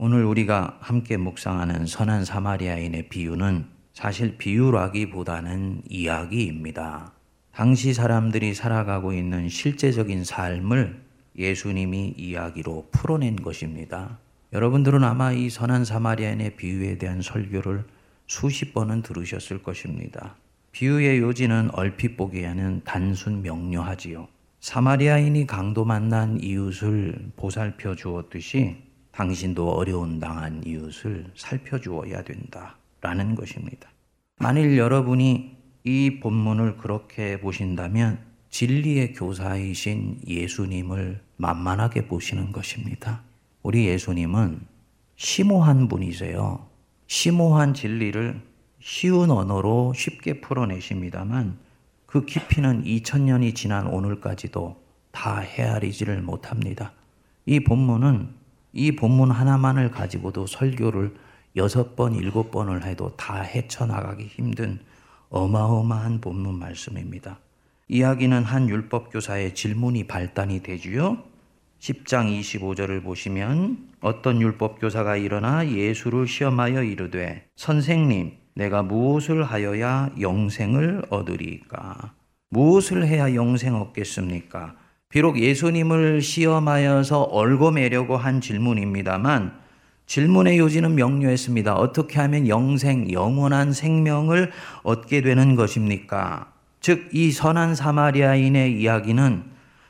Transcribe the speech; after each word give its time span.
오늘 0.00 0.24
우리가 0.24 0.78
함께 0.80 1.16
묵상하는 1.16 1.86
선한 1.86 2.24
사마리아인의 2.24 3.08
비유는 3.08 3.64
사실 3.92 4.38
비유라기보다는 4.38 5.82
이야기입니다. 5.88 7.14
당시 7.52 7.92
사람들이 7.92 8.54
살아가고 8.54 9.12
있는 9.12 9.48
실제적인 9.48 10.22
삶을 10.22 11.02
예수님이 11.36 12.14
이야기로 12.16 12.90
풀어낸 12.92 13.34
것입니다. 13.34 14.20
여러분들은 14.52 15.02
아마 15.02 15.32
이 15.32 15.50
선한 15.50 15.84
사마리아인의 15.84 16.54
비유에 16.54 16.98
대한 16.98 17.20
설교를 17.20 17.84
수십 18.28 18.72
번은 18.72 19.02
들으셨을 19.02 19.64
것입니다. 19.64 20.36
비유의 20.70 21.18
요지는 21.18 21.70
얼핏 21.72 22.16
보기에는 22.16 22.82
단순 22.84 23.42
명료하지요. 23.42 24.28
사마리아인이 24.60 25.48
강도 25.48 25.84
만난 25.84 26.38
이웃을 26.40 27.32
보살펴 27.34 27.96
주었듯이 27.96 28.87
당신도 29.18 29.72
어려운 29.72 30.20
당한 30.20 30.62
이웃을 30.64 31.26
살펴주어야 31.34 32.22
된다. 32.22 32.76
라는 33.00 33.34
것입니다. 33.34 33.90
만일 34.36 34.78
여러분이 34.78 35.56
이 35.82 36.20
본문을 36.20 36.76
그렇게 36.76 37.40
보신다면 37.40 38.20
진리의 38.50 39.14
교사이신 39.14 40.20
예수님을 40.24 41.20
만만하게 41.36 42.06
보시는 42.06 42.52
것입니다. 42.52 43.22
우리 43.64 43.88
예수님은 43.88 44.60
심오한 45.16 45.88
분이세요. 45.88 46.68
심오한 47.08 47.74
진리를 47.74 48.40
쉬운 48.78 49.32
언어로 49.32 49.94
쉽게 49.96 50.40
풀어내십니다만 50.40 51.58
그 52.06 52.24
깊이는 52.24 52.84
2000년이 52.84 53.56
지난 53.56 53.88
오늘까지도 53.88 54.80
다 55.10 55.40
헤아리지를 55.40 56.22
못합니다. 56.22 56.92
이 57.46 57.58
본문은 57.58 58.38
이 58.72 58.92
본문 58.92 59.30
하나만을 59.30 59.90
가지고도 59.90 60.46
설교를 60.46 61.14
여섯 61.56 61.96
번, 61.96 62.14
일곱 62.14 62.50
번을 62.50 62.84
해도 62.84 63.16
다 63.16 63.40
헤쳐나가기 63.40 64.24
힘든 64.26 64.78
어마어마한 65.30 66.20
본문 66.20 66.58
말씀입니다. 66.58 67.38
이야기는 67.88 68.44
한 68.44 68.68
율법교사의 68.68 69.54
질문이 69.54 70.06
발단이 70.06 70.62
되지요. 70.62 71.18
10장 71.80 72.38
25절을 72.40 73.02
보시면 73.02 73.88
어떤 74.00 74.40
율법교사가 74.40 75.16
일어나 75.16 75.66
예수를 75.68 76.26
시험하여 76.26 76.82
이르되 76.82 77.46
선생님 77.56 78.32
내가 78.54 78.82
무엇을 78.82 79.44
하여야 79.44 80.10
영생을 80.20 81.04
얻으리까? 81.10 82.14
무엇을 82.50 83.06
해야 83.06 83.34
영생 83.34 83.76
얻겠습니까? 83.76 84.74
비록 85.10 85.38
예수님을 85.38 86.20
시험하여서 86.20 87.22
얽어매려고 87.22 88.18
한 88.18 88.42
질문입니다만 88.42 89.58
질문의 90.04 90.58
요지는 90.58 90.94
명료했습니다. 90.94 91.74
어떻게 91.74 92.18
하면 92.20 92.46
영생, 92.46 93.10
영원한 93.10 93.72
생명을 93.72 94.50
얻게 94.82 95.22
되는 95.22 95.54
것입니까? 95.54 96.52
즉, 96.80 97.08
이 97.12 97.30
선한 97.30 97.74
사마리아인의 97.74 98.80
이야기는 98.80 99.44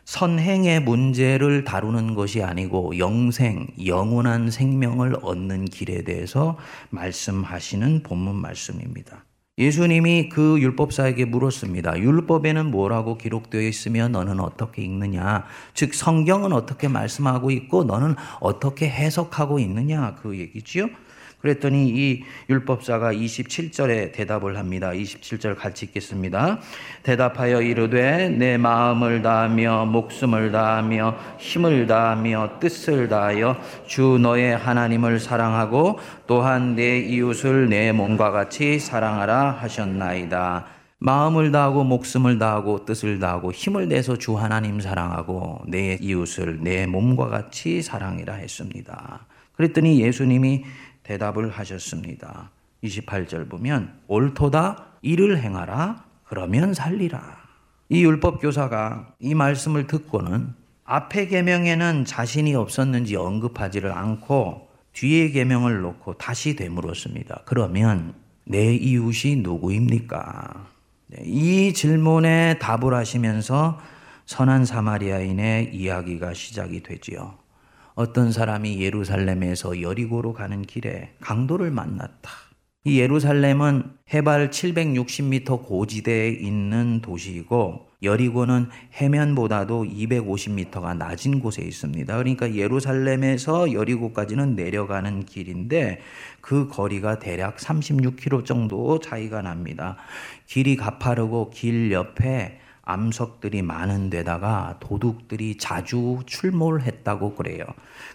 선행의 0.05 0.81
문제를 0.81 1.65
다루는 1.65 2.15
것이 2.15 2.43
아니고 2.43 2.99
영생, 2.99 3.67
영원한 3.85 4.51
생명을 4.51 5.17
얻는 5.23 5.67
길에 5.67 6.03
대해서 6.03 6.57
말씀하시는 6.91 8.03
본문 8.05 8.37
말씀입니다. 8.37 9.25
예수님이 9.59 10.29
그 10.29 10.61
율법사에게 10.61 11.25
물었습니다. 11.25 11.99
율법에는 11.99 12.71
뭐라고 12.71 13.19
기록되어 13.19 13.63
있으면 13.63 14.13
너는 14.13 14.39
어떻게 14.41 14.83
읽느냐? 14.83 15.45
즉, 15.75 15.95
성경은 15.95 16.53
어떻게 16.53 16.87
말씀하고 16.87 17.51
있고 17.51 17.85
너는 17.85 18.15
어떻게 18.41 18.89
해석하고 18.89 19.59
있느냐? 19.59 20.15
그 20.23 20.39
얘기지요. 20.39 20.89
그랬더니 21.41 21.89
이 21.89 22.25
율법사가 22.51 23.13
27절에 23.13 24.13
대답을 24.13 24.59
합니다. 24.59 24.91
27절 24.91 25.57
같이 25.57 25.87
읽겠습니다. 25.87 26.59
대답하여 27.05 27.63
이르되 27.63 28.29
내 28.29 28.57
마음을 28.59 29.23
다하며 29.23 29.87
목숨을 29.87 30.51
다하며 30.51 31.17
힘을 31.39 31.87
다하며 31.87 32.59
뜻을 32.59 33.09
다하여 33.09 33.57
주 33.87 34.19
너의 34.21 34.57
하나님을 34.57 35.21
사랑하고 35.21 36.01
또한 36.27 36.75
내 36.75 36.99
이웃을 36.99 37.69
내 37.69 37.93
몸과 37.93 38.33
같이 38.33 38.79
사랑하라 38.81 39.53
하셨나이다. 39.61 40.67
마음을 41.01 41.53
다하고 41.53 41.85
목숨을 41.85 42.41
다하고 42.41 42.85
뜻을 42.85 43.21
다하고 43.21 43.53
힘을 43.53 43.87
내서 43.87 44.17
주 44.17 44.37
하나님 44.37 44.81
사랑하고 44.81 45.63
내 45.69 45.97
이웃을 46.01 46.59
내 46.63 46.87
몸과 46.87 47.29
같이 47.29 47.83
사랑이라 47.83 48.35
했습니다. 48.35 49.21
그랬더니 49.59 50.01
예수님이 50.01 50.65
대답을 51.09 51.49
하셨습니다. 51.49 52.51
28절 52.85 53.49
보면 53.49 53.99
옳도다 54.09 54.85
이를 55.01 55.39
행하라 55.39 56.05
그러면 56.25 56.75
살리라. 56.75 57.39
이 57.89 58.05
율법 58.05 58.43
교사가 58.43 59.15
이 59.19 59.35
말씀을 59.35 59.87
듣고는 59.87 60.53
앞의 60.85 61.29
계명에는 61.29 62.05
자신이 62.05 62.55
없었는지 62.55 63.17
언급하지를 63.17 63.91
않고 63.91 64.69
뒤에 64.93 65.31
계명을 65.31 65.81
놓고 65.81 66.15
다시 66.15 66.55
되물었습니다. 66.55 67.43
그러면 67.47 68.15
내 68.45 68.75
이웃이 68.75 69.37
누구입니까? 69.37 70.67
네, 71.07 71.23
이 71.25 71.73
질문에 71.73 72.59
답을 72.59 72.93
하시면서 72.93 73.81
선한 74.27 74.67
사마리아인의 74.67 75.75
이야기가 75.75 76.35
시작이 76.35 76.83
되지요. 76.83 77.48
어떤 77.99 78.31
사람이 78.31 78.81
예루살렘에서 78.81 79.83
여리고로 79.83 80.33
가는 80.33 80.63
길에 80.63 81.15
강도를 81.21 81.73
만났다. 81.73 82.31
이 82.85 83.01
예루살렘은 83.01 83.91
해발 84.15 84.51
760m 84.51 85.65
고지대에 85.65 86.29
있는 86.29 87.01
도시이고 87.03 87.89
여리고는 88.05 88.69
해면보다도 88.95 89.83
250m가 89.83 90.97
낮은 90.97 91.41
곳에 91.41 91.63
있습니다. 91.63 92.17
그러니까 92.17 92.55
예루살렘에서 92.55 93.73
여리고까지는 93.73 94.55
내려가는 94.55 95.25
길인데 95.25 96.01
그 96.41 96.69
거리가 96.69 97.19
대략 97.19 97.57
36km 97.57 98.45
정도 98.45 99.01
차이가 99.01 99.43
납니다. 99.43 99.97
길이 100.47 100.77
가파르고 100.77 101.51
길 101.51 101.91
옆에 101.91 102.61
암석들이 102.89 103.61
많은 103.61 104.09
데다가 104.09 104.79
도둑들이 104.81 105.59
자주 105.59 106.21
출몰했다고 106.25 107.35
그래요. 107.35 107.65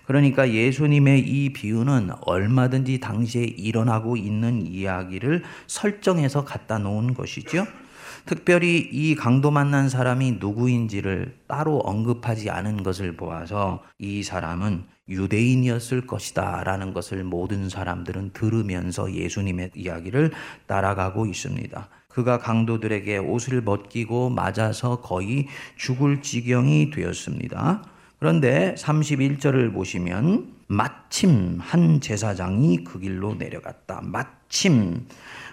그러니까 0.06 0.50
예수님의 0.52 1.20
이 1.20 1.54
비유는 1.54 2.10
얼마든지 2.22 3.00
당시에 3.00 3.44
일어나고 3.44 4.18
있는 4.18 4.66
이야기를 4.66 5.44
설정해서 5.68 6.44
갖다 6.44 6.80
놓은 6.80 7.14
것이죠. 7.14 7.68
특별히 8.26 8.80
이 8.80 9.16
강도 9.16 9.52
만난 9.52 9.90
사람이 9.90 10.38
누구인지를 10.40 11.38
따로 11.48 11.78
언급하지 11.80 12.50
않은 12.50 12.82
것을 12.82 13.16
보아서 13.16 13.84
이 14.00 14.24
사람은 14.24 14.86
유대인이었을 15.10 16.08
것이다 16.08 16.64
라는 16.64 16.94
것을 16.94 17.24
모든 17.24 17.70
사람들은 17.70 18.32
들으면서 18.32 19.14
예수님의 19.14 19.72
이야기를 19.76 20.32
따라가고 20.66 21.26
있습니다. 21.26 21.90
그가 22.14 22.38
강도들에게 22.38 23.18
옷을 23.18 23.64
벗기고 23.64 24.30
맞아서 24.30 25.02
거의 25.02 25.48
죽을 25.76 26.22
지경이 26.22 26.92
되었습니다. 26.92 27.84
그런데 28.20 28.76
31절을 28.78 29.74
보시면 29.74 30.54
마침 30.68 31.58
한 31.60 32.00
제사장이 32.00 32.84
그 32.84 33.00
길로 33.00 33.34
내려갔다. 33.34 34.02
마침 34.04 35.08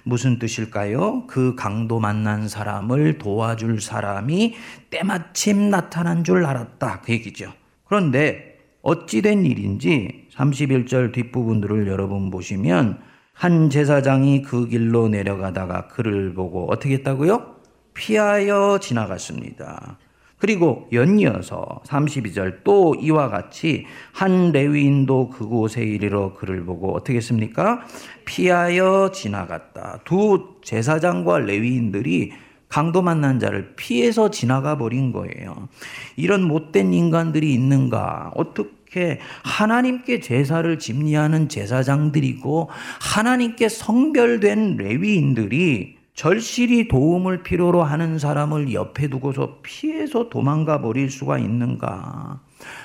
무슨 0.05 0.39
뜻일까요? 0.39 1.27
그 1.27 1.55
강도 1.57 1.99
만난 1.99 2.47
사람을 2.47 3.19
도와줄 3.19 3.81
사람이 3.81 4.55
때마침 4.91 5.71
나타난 5.71 6.25
줄 6.25 6.45
알았다. 6.45 7.01
그 7.01 7.13
얘기죠. 7.13 7.53
그런데 7.85 8.59
어찌된 8.83 9.47
일인지 9.47 10.29
31절 10.35 11.13
뒷부분들을 11.13 11.87
여러분 11.89 12.31
보시면 12.31 13.10
한 13.41 13.71
제사장이 13.71 14.43
그 14.43 14.69
길로 14.69 15.09
내려가다가 15.09 15.89
그를 15.89 16.35
보고 16.35 16.71
어떻게 16.71 16.93
했다고요? 16.97 17.57
피하여 17.95 18.79
지나갔습니다. 18.79 19.97
그리고 20.37 20.87
연이어서 20.93 21.81
32절 21.87 22.65
또 22.65 22.95
이와 23.01 23.31
같이 23.31 23.87
한 24.13 24.53
레위인도 24.53 25.31
그곳에 25.31 25.81
이르러 25.81 26.35
그를 26.35 26.67
보고 26.67 26.95
어떻게 26.95 27.17
했습니까? 27.17 27.81
피하여 28.27 29.11
지나갔다. 29.11 30.01
두 30.05 30.57
제사장과 30.63 31.39
레위인들이 31.39 32.33
강도 32.69 33.01
만난 33.01 33.39
자를 33.39 33.75
피해서 33.75 34.31
지나가 34.31 34.77
버린 34.77 35.13
거예요. 35.13 35.69
이런 36.15 36.43
못된 36.43 36.93
인간들이 36.93 37.55
있는가? 37.55 38.33
어떻게 38.35 38.80
이렇게 38.91 39.21
하나님께 39.45 40.21
제사를 40.21 40.79
집리하는 40.79 41.49
제사장들이고 41.49 42.71
하나님께 43.01 43.69
성별된 43.69 44.77
레위인들이 44.77 45.97
절실히 46.15 46.89
도움을 46.89 47.43
필요로 47.43 47.83
하는 47.83 48.19
사람을 48.19 48.73
옆에 48.75 49.09
두고서 49.09 49.59
피해서 49.63 50.29
도망가 50.29 50.83
버릴 50.83 51.11
수가 51.11 51.39
있는가? 51.39 52.41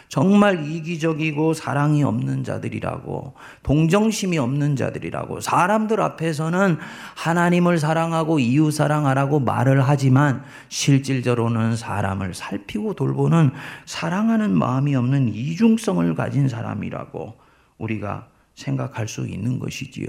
정말 0.07 0.67
이기적이고 0.67 1.53
사랑이 1.53 2.03
없는 2.03 2.43
자들이라고, 2.43 3.33
동정심이 3.63 4.37
없는 4.37 4.75
자들이라고, 4.75 5.41
사람들 5.41 6.01
앞에서는 6.01 6.77
하나님을 7.15 7.79
사랑하고 7.79 8.39
이웃 8.39 8.71
사랑하라고 8.71 9.39
말을 9.39 9.81
하지만 9.81 10.43
실질적으로는 10.69 11.75
사람을 11.75 12.33
살피고 12.33 12.93
돌보는 12.93 13.51
사랑하는 13.85 14.57
마음이 14.57 14.95
없는 14.95 15.33
이중성을 15.33 16.13
가진 16.15 16.47
사람이라고 16.47 17.35
우리가 17.77 18.27
생각할 18.55 19.07
수 19.07 19.27
있는 19.27 19.59
것이지요. 19.59 20.07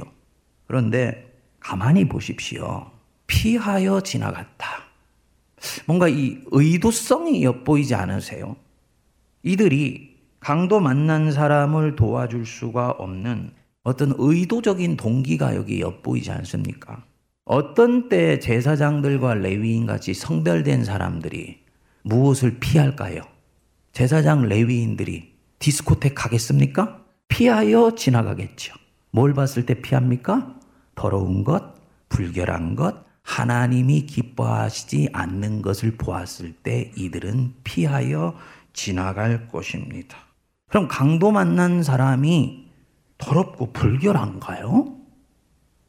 그런데 0.67 1.33
가만히 1.61 2.09
보십시오. 2.09 2.91
피하여 3.27 4.01
지나갔다. 4.01 4.87
뭔가 5.87 6.09
이 6.09 6.39
의도성이 6.51 7.43
엿보이지 7.43 7.95
않으세요? 7.95 8.57
이들이 9.47 10.17
강도 10.41 10.81
만난 10.81 11.31
사람을 11.31 11.95
도와줄 11.95 12.47
수가 12.47 12.91
없는 12.99 13.53
어떤 13.85 14.13
의도적인 14.19 14.97
동기가 14.97 15.55
여기 15.55 15.81
엿보이지 15.81 16.33
않습니까? 16.33 17.05
어떤 17.45 18.09
때 18.09 18.41
제사장들과 18.41 19.35
레위인 19.35 19.87
같이 19.87 20.15
성별된 20.15 20.85
사람들이 20.85 21.61
무엇을 22.03 22.59
피할까요? 22.59 23.21
제사장 23.93 24.49
레위인들이 24.49 25.33
디스코텍 25.61 26.17
가겠습니까? 26.17 27.05
피하여 27.29 27.95
지나가겠죠. 27.95 28.75
뭘 29.13 29.33
봤을 29.33 29.65
때 29.65 29.81
피합니까? 29.81 30.59
더러운 30.97 31.45
것, 31.45 31.73
불결한 32.09 32.75
것, 32.75 33.07
하나님이 33.23 34.07
기뻐하시지 34.07 35.11
않는 35.13 35.63
것을 35.63 35.97
보았을 35.97 36.53
때 36.53 36.91
이들은 36.97 37.55
피하여 37.63 38.37
지나갈 38.77 39.49
것입니다. 39.49 40.19
그럼 40.69 40.87
강도 40.87 41.33
만난 41.33 41.83
사람이 41.83 42.69
더럽고 43.19 43.73
불결한가요? 43.73 44.95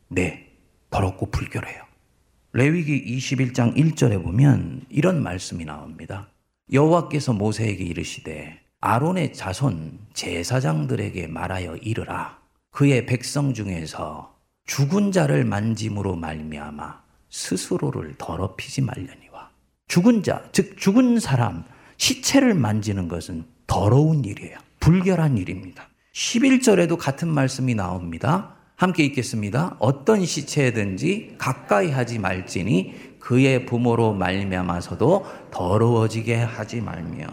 네, 0.07 0.51
더럽고 0.89 1.29
불결해요. 1.29 1.83
레위기 2.53 3.17
21장 3.17 3.75
1절에 3.75 4.23
보면 4.23 4.85
이런 4.89 5.21
말씀이 5.21 5.65
나옵니다. 5.65 6.29
여호와께서 6.71 7.33
모세에게 7.33 7.83
이르시되 7.83 8.59
아론의 8.79 9.33
자손 9.33 9.99
제사장들에게 10.13 11.27
말하여 11.27 11.75
이르라 11.77 12.39
그의 12.71 13.05
백성 13.05 13.53
중에서 13.53 14.35
죽은 14.65 15.11
자를 15.11 15.43
만짐으로 15.45 16.15
말미암아 16.15 17.01
스스로를 17.29 18.15
더럽히지 18.17 18.81
말려니와 18.81 19.49
죽은 19.87 20.23
자, 20.23 20.43
즉 20.51 20.77
죽은 20.77 21.19
사람, 21.19 21.63
시체를 21.97 22.53
만지는 22.53 23.07
것은 23.07 23.45
더러운 23.67 24.23
일이에요. 24.23 24.57
불결한 24.79 25.37
일입니다. 25.37 25.89
11절에도 26.13 26.97
같은 26.97 27.27
말씀이 27.27 27.75
나옵니다. 27.75 28.55
함께 28.75 29.03
읽겠습니다. 29.05 29.75
어떤 29.79 30.23
시체든지 30.25 31.35
가까이 31.37 31.89
하지 31.89 32.19
말지니 32.19 33.17
그의 33.19 33.65
부모로 33.65 34.13
말미암아서도 34.13 35.25
더러워지게 35.51 36.35
하지 36.35 36.81
말며 36.81 37.25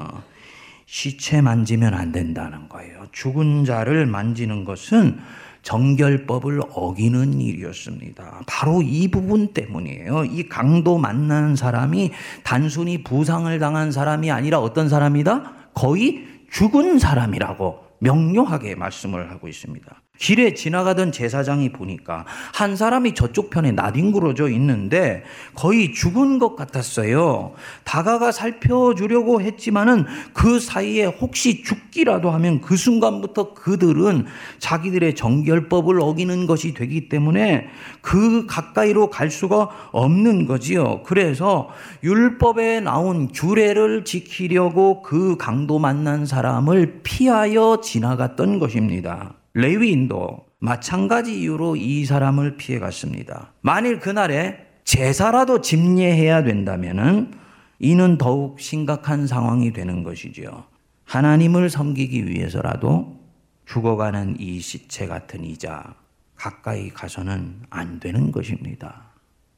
시체 0.86 1.40
만지면 1.40 1.94
안 1.94 2.12
된다는 2.12 2.68
거예요. 2.68 3.06
죽은 3.12 3.64
자를 3.64 4.06
만지는 4.06 4.64
것은 4.64 5.18
정결법을 5.64 6.60
어기는 6.72 7.40
일이었습니다. 7.40 8.42
바로 8.46 8.82
이 8.82 9.08
부분 9.08 9.48
때문이에요. 9.52 10.26
이 10.26 10.48
강도 10.48 10.98
만난 10.98 11.56
사람이 11.56 12.12
단순히 12.44 13.02
부상을 13.02 13.58
당한 13.58 13.90
사람이 13.90 14.30
아니라 14.30 14.60
어떤 14.60 14.88
사람이다? 14.88 15.70
거의 15.74 16.26
죽은 16.50 16.98
사람이라고 16.98 17.80
명료하게 17.98 18.76
말씀을 18.76 19.30
하고 19.30 19.48
있습니다. 19.48 20.03
길에 20.18 20.54
지나가던 20.54 21.10
제사장이 21.10 21.72
보니까 21.72 22.24
한 22.54 22.76
사람이 22.76 23.14
저쪽 23.14 23.50
편에 23.50 23.72
나뒹굴어져 23.72 24.48
있는데 24.50 25.24
거의 25.54 25.92
죽은 25.92 26.38
것 26.38 26.54
같았어요. 26.54 27.52
다가가 27.82 28.30
살펴주려고 28.30 29.40
했지만은 29.40 30.06
그 30.32 30.60
사이에 30.60 31.04
혹시 31.04 31.64
죽기라도 31.64 32.30
하면 32.30 32.60
그 32.60 32.76
순간부터 32.76 33.54
그들은 33.54 34.26
자기들의 34.60 35.14
정결법을 35.16 36.00
어기는 36.00 36.46
것이 36.46 36.74
되기 36.74 37.08
때문에 37.08 37.68
그 38.00 38.46
가까이로 38.46 39.10
갈 39.10 39.30
수가 39.30 39.68
없는 39.90 40.46
거지요. 40.46 41.02
그래서 41.04 41.68
율법에 42.04 42.80
나온 42.80 43.28
규례를 43.32 44.04
지키려고 44.04 45.02
그 45.02 45.36
강도 45.36 45.78
만난 45.78 46.24
사람을 46.24 47.00
피하여 47.02 47.80
지나갔던 47.82 48.60
것입니다. 48.60 49.34
레위인도 49.54 50.46
마찬가지 50.58 51.40
이유로 51.40 51.76
이 51.76 52.04
사람을 52.04 52.56
피해 52.56 52.78
갔습니다. 52.78 53.52
만일 53.60 54.00
그날에 54.00 54.66
제사라도 54.84 55.60
집례해야 55.60 56.42
된다면은 56.42 57.32
이는 57.78 58.18
더욱 58.18 58.60
심각한 58.60 59.26
상황이 59.26 59.72
되는 59.72 60.02
것이지요. 60.02 60.64
하나님을 61.04 61.70
섬기기 61.70 62.26
위해서라도 62.28 63.20
죽어가는 63.66 64.36
이 64.40 64.60
시체 64.60 65.06
같은 65.06 65.44
이자 65.44 65.94
가까이 66.36 66.90
가서는 66.90 67.62
안 67.70 68.00
되는 68.00 68.32
것입니다. 68.32 69.10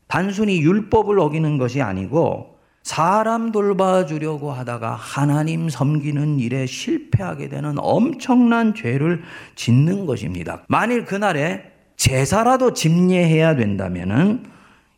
단순히 0.07 0.61
율법을 0.61 1.19
어기는 1.19 1.59
것이 1.59 1.83
아니고 1.83 2.56
사람 2.87 3.51
돌봐주려고 3.51 4.53
하다가 4.53 4.95
하나님 4.95 5.69
섬기는 5.69 6.39
일에 6.39 6.67
실패하게 6.67 7.49
되는 7.49 7.75
엄청난 7.79 8.77
죄를 8.77 9.25
짓는 9.57 10.07
것입니다. 10.07 10.63
만일 10.69 11.05
그날에 11.05 11.65
제사라도 11.97 12.75
집례해야 12.75 13.57
된다면은 13.57 14.45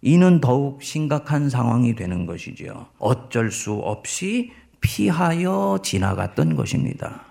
이는 0.02 0.42
더욱 0.42 0.82
심각한 0.82 1.48
상황이 1.48 1.94
되는 1.94 2.26
것이지요. 2.26 2.88
어쩔 2.98 3.50
수 3.50 3.72
없이 3.72 4.52
피하여 4.82 5.78
지나갔던 5.82 6.56
것입니다. 6.56 7.22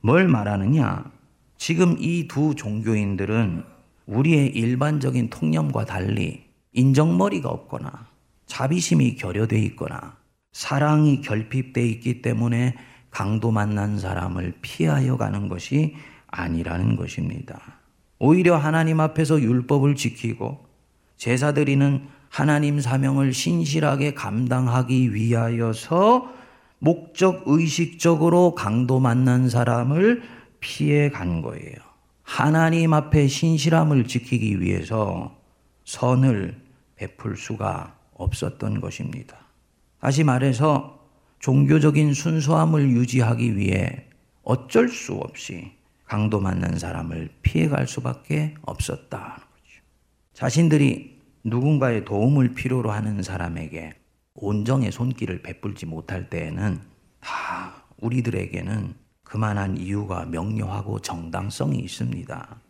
뭘 0.00 0.26
말하느냐? 0.26 1.04
지금 1.56 1.94
이 2.00 2.26
두 2.26 2.56
종교인들은 2.56 3.62
우리의 4.06 4.48
일반적인 4.48 5.30
통념과 5.30 5.84
달리 5.84 6.46
인정머리가 6.72 7.48
없거나 7.48 8.09
자비심이 8.50 9.14
결여돼 9.14 9.60
있거나 9.60 10.16
사랑이 10.50 11.20
결핍돼 11.20 11.86
있기 11.86 12.20
때문에 12.20 12.74
강도 13.08 13.52
만난 13.52 13.96
사람을 13.96 14.54
피하여 14.60 15.16
가는 15.16 15.48
것이 15.48 15.94
아니라는 16.26 16.96
것입니다. 16.96 17.60
오히려 18.18 18.56
하나님 18.56 18.98
앞에서 18.98 19.40
율법을 19.40 19.94
지키고 19.94 20.66
제사 21.16 21.54
드리는 21.54 22.08
하나님 22.28 22.80
사명을 22.80 23.32
신실하게 23.32 24.14
감당하기 24.14 25.14
위하여서 25.14 26.34
목적 26.80 27.44
의식적으로 27.46 28.56
강도 28.56 28.98
만난 28.98 29.48
사람을 29.48 30.22
피해 30.58 31.08
간 31.08 31.40
거예요. 31.40 31.76
하나님 32.24 32.94
앞에 32.94 33.28
신실함을 33.28 34.08
지키기 34.08 34.60
위해서 34.60 35.38
선을 35.84 36.60
베풀 36.96 37.36
수가 37.36 37.99
없었던 38.20 38.80
것입니다. 38.80 39.36
다시 40.00 40.24
말해서 40.24 41.00
종교적인 41.40 42.14
순수함을 42.14 42.90
유지하기 42.90 43.56
위해 43.56 44.06
어쩔 44.42 44.88
수 44.88 45.14
없이 45.14 45.72
강도 46.04 46.40
맞는 46.40 46.78
사람을 46.78 47.30
피해갈 47.42 47.86
수밖에 47.86 48.54
없었다는 48.62 49.36
거죠. 49.36 49.82
자신들이 50.34 51.18
누군가의 51.44 52.04
도움을 52.04 52.54
필요로 52.54 52.90
하는 52.90 53.22
사람에게 53.22 53.94
온정의 54.34 54.92
손길을 54.92 55.42
베풀지 55.42 55.86
못할 55.86 56.28
때에는 56.28 56.80
다 57.20 57.84
우리들에게는 57.98 58.94
그만한 59.22 59.76
이유가 59.76 60.24
명료하고 60.26 61.00
정당성이 61.00 61.78
있습니다. 61.78 62.60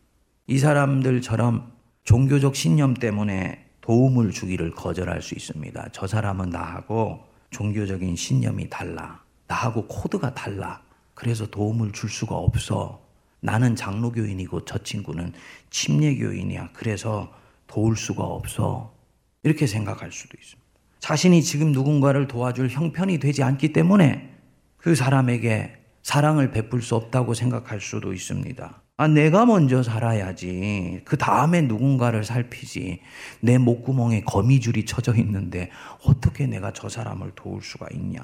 이 0.46 0.58
사람들처럼 0.58 1.72
종교적 2.04 2.54
신념 2.54 2.94
때문에 2.94 3.69
도움을 3.90 4.30
주기를 4.30 4.70
거절할 4.70 5.20
수 5.20 5.34
있습니다. 5.34 5.88
저 5.90 6.06
사람은 6.06 6.50
나하고 6.50 7.24
종교적인 7.50 8.14
신념이 8.14 8.70
달라. 8.70 9.20
나하고 9.48 9.88
코드가 9.88 10.32
달라. 10.32 10.80
그래서 11.12 11.44
도움을 11.44 11.90
줄 11.90 12.08
수가 12.08 12.36
없어. 12.36 13.02
나는 13.40 13.74
장로교인이고 13.74 14.64
저 14.64 14.78
친구는 14.78 15.32
침례교인이야. 15.70 16.68
그래서 16.72 17.32
도울 17.66 17.96
수가 17.96 18.22
없어. 18.22 18.94
이렇게 19.42 19.66
생각할 19.66 20.12
수도 20.12 20.38
있습니다. 20.38 20.70
자신이 21.00 21.42
지금 21.42 21.72
누군가를 21.72 22.28
도와줄 22.28 22.68
형편이 22.68 23.18
되지 23.18 23.42
않기 23.42 23.72
때문에 23.72 24.32
그 24.76 24.94
사람에게 24.94 25.74
사랑을 26.04 26.52
베풀 26.52 26.80
수 26.80 26.94
없다고 26.94 27.34
생각할 27.34 27.80
수도 27.80 28.12
있습니다. 28.12 28.82
아, 29.00 29.08
내가 29.08 29.46
먼저 29.46 29.82
살아야지. 29.82 31.00
그 31.06 31.16
다음에 31.16 31.62
누군가를 31.62 32.22
살피지. 32.22 33.00
내 33.40 33.56
목구멍에 33.56 34.24
거미줄이 34.24 34.84
쳐져 34.84 35.14
있는데 35.14 35.70
어떻게 36.04 36.46
내가 36.46 36.74
저 36.74 36.90
사람을 36.90 37.32
도울 37.34 37.62
수가 37.62 37.86
있냐. 37.94 38.22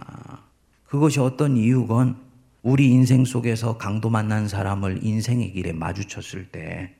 그것이 0.84 1.18
어떤 1.20 1.56
이유건 1.56 2.16
우리 2.62 2.90
인생 2.90 3.24
속에서 3.24 3.78
강도 3.78 4.10
만난 4.10 4.48
사람을 4.48 5.00
인생의 5.02 5.52
길에 5.52 5.72
마주쳤을 5.72 6.48
때 6.50 6.96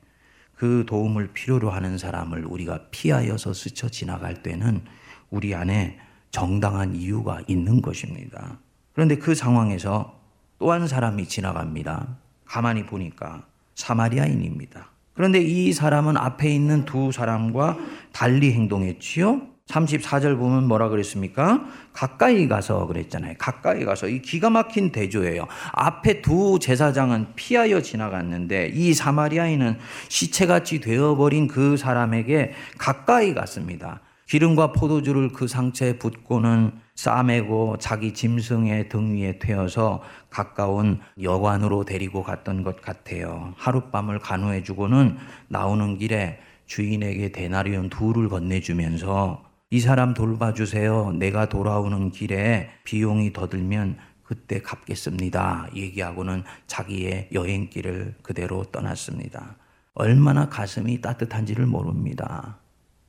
그 0.55 0.85
도움을 0.87 1.35
필요로 1.35 1.71
하는 1.71 1.99
사람을 1.99 2.47
우리가 2.47 2.87
피하여서 2.91 3.53
스쳐 3.53 3.91
지나갈 3.91 4.43
때는 4.43 4.83
우리 5.31 5.55
안에 5.55 5.99
정당한 6.31 6.97
이유가 6.97 7.43
있는 7.47 7.83
것입니다. 7.83 8.59
그런데 8.95 9.19
그 9.19 9.35
상황에서 9.35 10.19
또 10.59 10.73
한 10.73 10.89
사람이 10.89 11.29
지나갑니다. 11.29 12.17
가만히 12.47 12.87
보니까 12.87 13.47
사마리아인입니다. 13.77 14.91
그런데 15.15 15.41
이 15.41 15.73
사람은 15.73 16.17
앞에 16.17 16.53
있는 16.53 16.85
두 16.85 17.13
사람과 17.13 17.79
달리 18.13 18.53
행동했지요. 18.53 19.57
34절 19.69 20.39
보면 20.39 20.69
뭐라 20.69 20.89
그랬습니까? 20.89 21.65
가까이 21.93 22.47
가서 22.47 22.87
그랬잖아요. 22.87 23.35
가까이 23.39 23.85
가서 23.85 24.09
이 24.09 24.23
기가 24.23 24.49
막힌 24.49 24.93
대조예요. 24.93 25.47
앞에 25.73 26.23
두 26.23 26.59
제사장은 26.61 27.35
피하여 27.35 27.81
지나갔는데 27.81 28.73
이 28.75 28.95
사마리아인은 28.95 29.79
시체같이 30.09 30.81
되어버린 30.81 31.49
그 31.49 31.77
사람에게 31.77 32.53
가까이 32.79 33.35
갔습니다. 33.35 34.01
기름과 34.27 34.73
포도주를 34.73 35.29
그 35.29 35.47
상처에 35.47 35.99
붓고는 35.99 36.73
싸매고 36.97 37.77
자기 37.79 38.13
짐승의 38.13 38.89
등 38.89 39.17
위에 39.17 39.39
태워서 39.39 40.03
가까운 40.31 41.01
여관으로 41.23 41.85
데리고 41.85 42.23
갔던 42.23 42.65
것 42.65 42.81
같아요. 42.81 43.55
하룻밤을 43.57 44.19
간호해주고는 44.19 45.17
나오는 45.49 45.99
길에 45.99 46.41
주인에게 46.67 47.31
데나리온 47.31 47.89
둘을 47.89 48.29
건네주면서 48.29 49.45
이 49.71 49.81
사람 49.81 50.15
돌봐주세요. 50.15 51.13
내가 51.13 51.49
돌아오는 51.49 52.11
길에 52.11 52.71
비용이 52.85 53.33
더 53.33 53.49
들면 53.49 53.99
그때 54.25 54.61
갚겠습니다. 54.61 55.69
얘기하고는 55.77 56.43
자기의 56.67 57.29
여행길을 57.33 58.17
그대로 58.23 58.65
떠났습니다. 58.65 59.57
얼마나 59.95 60.49
가슴이 60.49 61.01
따뜻한지를 61.01 61.67
모릅니다. 61.67 62.59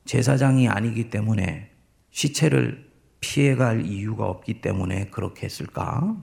제사장이 0.07 0.67
아니기 0.67 1.09
때문에 1.11 1.69
시체를 2.09 2.87
피해갈 3.19 3.85
이유가 3.85 4.25
없기 4.25 4.61
때문에 4.61 5.09
그렇게 5.09 5.45
했을까? 5.45 6.17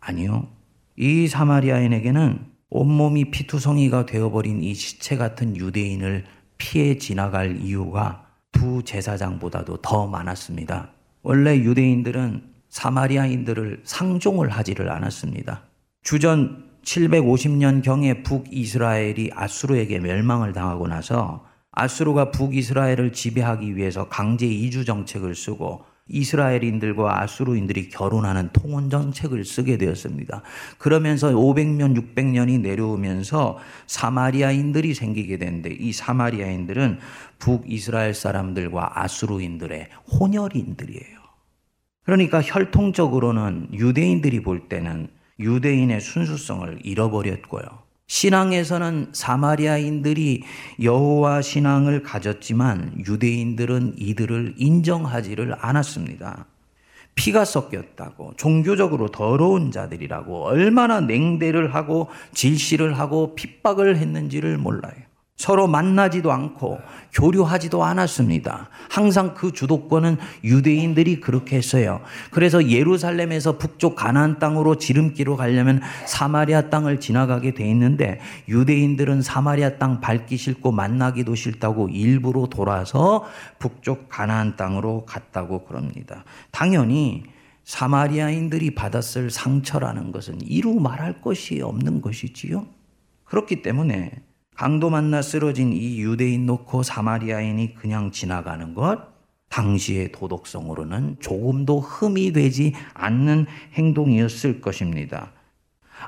아니요. 0.00 0.48
이 0.96 1.28
사마리아인에게는 1.28 2.52
온몸이 2.68 3.30
피투성이가 3.30 4.06
되어버린 4.06 4.62
이 4.62 4.74
시체 4.74 5.16
같은 5.16 5.56
유대인을 5.56 6.24
피해 6.58 6.98
지나갈 6.98 7.60
이유가 7.60 8.26
두 8.50 8.82
제사장보다도 8.82 9.78
더 9.78 10.06
많았습니다. 10.06 10.90
원래 11.22 11.56
유대인들은 11.56 12.42
사마리아인들을 12.68 13.82
상종을 13.84 14.48
하지를 14.48 14.90
않았습니다. 14.90 15.62
주전 16.02 16.70
750년경에 16.82 18.24
북이스라엘이 18.24 19.30
아수르에게 19.34 20.00
멸망을 20.00 20.52
당하고 20.52 20.88
나서 20.88 21.46
아수르가 21.72 22.30
북이스라엘을 22.30 23.12
지배하기 23.12 23.76
위해서 23.76 24.08
강제 24.08 24.46
이주 24.46 24.84
정책을 24.84 25.34
쓰고 25.34 25.84
이스라엘인들과 26.08 27.22
아수르인들이 27.22 27.88
결혼하는 27.88 28.50
통혼 28.52 28.90
정책을 28.90 29.44
쓰게 29.44 29.78
되었습니다. 29.78 30.42
그러면서 30.78 31.30
500년, 31.30 31.96
600년이 31.96 32.60
내려오면서 32.60 33.58
사마리아인들이 33.86 34.94
생기게 34.94 35.38
되는데 35.38 35.70
이 35.70 35.92
사마리아인들은 35.92 36.98
북이스라엘 37.38 38.14
사람들과 38.14 39.02
아수르인들의 39.02 39.88
혼혈인들이에요. 40.20 41.22
그러니까 42.04 42.42
혈통적으로는 42.42 43.68
유대인들이 43.72 44.42
볼 44.42 44.68
때는 44.68 45.08
유대인의 45.38 46.00
순수성을 46.00 46.80
잃어버렸고요. 46.84 47.81
신앙에서는 48.12 49.08
사마리아인들이 49.12 50.42
여호와 50.82 51.40
신앙을 51.40 52.02
가졌지만 52.02 53.04
유대인들은 53.08 53.94
이들을 53.96 54.56
인정하지를 54.58 55.56
않았습니다. 55.58 56.44
피가 57.14 57.46
섞였다고 57.46 58.34
종교적으로 58.36 59.08
더러운 59.08 59.70
자들이라고 59.70 60.44
얼마나 60.44 61.00
냉대를 61.00 61.74
하고 61.74 62.08
질시를 62.34 62.98
하고 62.98 63.34
핍박을 63.34 63.96
했는지를 63.96 64.58
몰라요. 64.58 64.92
서로 65.42 65.66
만나지도 65.66 66.30
않고 66.30 66.78
교류하지도 67.12 67.82
않았습니다. 67.82 68.68
항상 68.88 69.34
그 69.34 69.50
주도권은 69.50 70.18
유대인들이 70.44 71.18
그렇게 71.18 71.56
했어요. 71.56 72.00
그래서 72.30 72.70
예루살렘에서 72.70 73.58
북쪽 73.58 73.96
가나안 73.96 74.38
땅으로 74.38 74.76
지름길로 74.76 75.36
가려면 75.36 75.80
사마리아 76.06 76.70
땅을 76.70 77.00
지나가게 77.00 77.54
돼 77.54 77.68
있는데 77.70 78.20
유대인들은 78.46 79.22
사마리아 79.22 79.78
땅 79.78 80.00
밟기 80.00 80.36
싫고 80.36 80.70
만나기도 80.70 81.34
싫다고 81.34 81.88
일부러 81.88 82.46
돌아서 82.46 83.24
북쪽 83.58 84.08
가나안 84.08 84.54
땅으로 84.54 85.06
갔다고 85.06 85.64
그럽니다. 85.64 86.22
당연히 86.52 87.24
사마리아인들이 87.64 88.76
받았을 88.76 89.30
상처라는 89.30 90.12
것은 90.12 90.38
이루 90.42 90.74
말할 90.74 91.20
것이 91.20 91.60
없는 91.62 92.00
것이지요. 92.00 92.64
그렇기 93.24 93.62
때문에 93.62 94.12
강도 94.54 94.90
만나 94.90 95.22
쓰러진 95.22 95.72
이 95.72 96.00
유대인 96.00 96.46
놓고 96.46 96.82
사마리아인이 96.82 97.74
그냥 97.74 98.10
지나가는 98.10 98.74
것, 98.74 99.12
당시의 99.48 100.12
도덕성으로는 100.12 101.16
조금도 101.20 101.80
흠이 101.80 102.32
되지 102.32 102.74
않는 102.94 103.46
행동이었을 103.74 104.60
것입니다. 104.60 105.32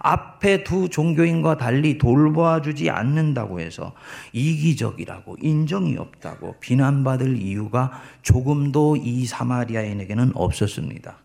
앞에 0.00 0.64
두 0.64 0.88
종교인과 0.88 1.56
달리 1.56 1.98
돌봐주지 1.98 2.90
않는다고 2.90 3.60
해서 3.60 3.92
이기적이라고 4.32 5.36
인정이 5.40 5.96
없다고 5.96 6.56
비난받을 6.60 7.36
이유가 7.36 7.92
조금도 8.22 8.96
이 8.96 9.24
사마리아인에게는 9.24 10.32
없었습니다. 10.34 11.18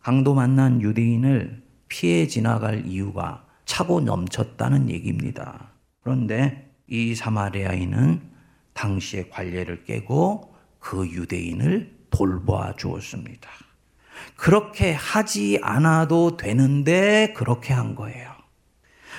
강도 0.00 0.34
만난 0.34 0.82
유대인을 0.82 1.62
피해 1.88 2.26
지나갈 2.26 2.86
이유가 2.86 3.44
차고 3.64 4.00
넘쳤다는 4.00 4.90
얘기입니다. 4.90 5.75
그런데 6.06 6.70
이 6.86 7.16
사마리아인은 7.16 8.20
당시의 8.74 9.28
관례를 9.28 9.82
깨고 9.82 10.54
그 10.78 11.04
유대인을 11.04 11.96
돌보아 12.10 12.76
주었습니다. 12.76 13.50
그렇게 14.36 14.92
하지 14.92 15.58
않아도 15.62 16.36
되는데 16.36 17.32
그렇게 17.36 17.74
한 17.74 17.96
거예요. 17.96 18.30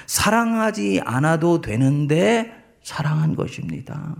사랑하지 0.05 1.01
않아도 1.03 1.59
되는데 1.59 2.53
사랑한 2.81 3.35
것입니다. 3.35 4.15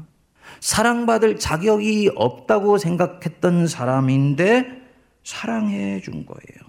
사랑받을 0.60 1.40
자격이 1.40 2.12
없다고 2.18 2.80
생각했던 2.80 3.68
사람인데 3.68 4.82
사랑해 5.24 6.02
준 6.02 6.26
거예요. 6.26 6.68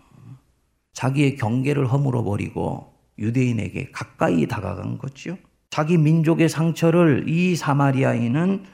자기의 0.93 1.35
경계를 1.35 1.91
허물어 1.91 2.23
버리고 2.23 2.95
유대인에게 3.19 3.91
가까이 3.91 4.47
다가간 4.47 4.99
거죠. 4.99 5.37
자기 5.71 5.99
민족의 5.99 6.49
상처를 6.49 7.29
이 7.29 7.57
사마리아인은 7.57 8.65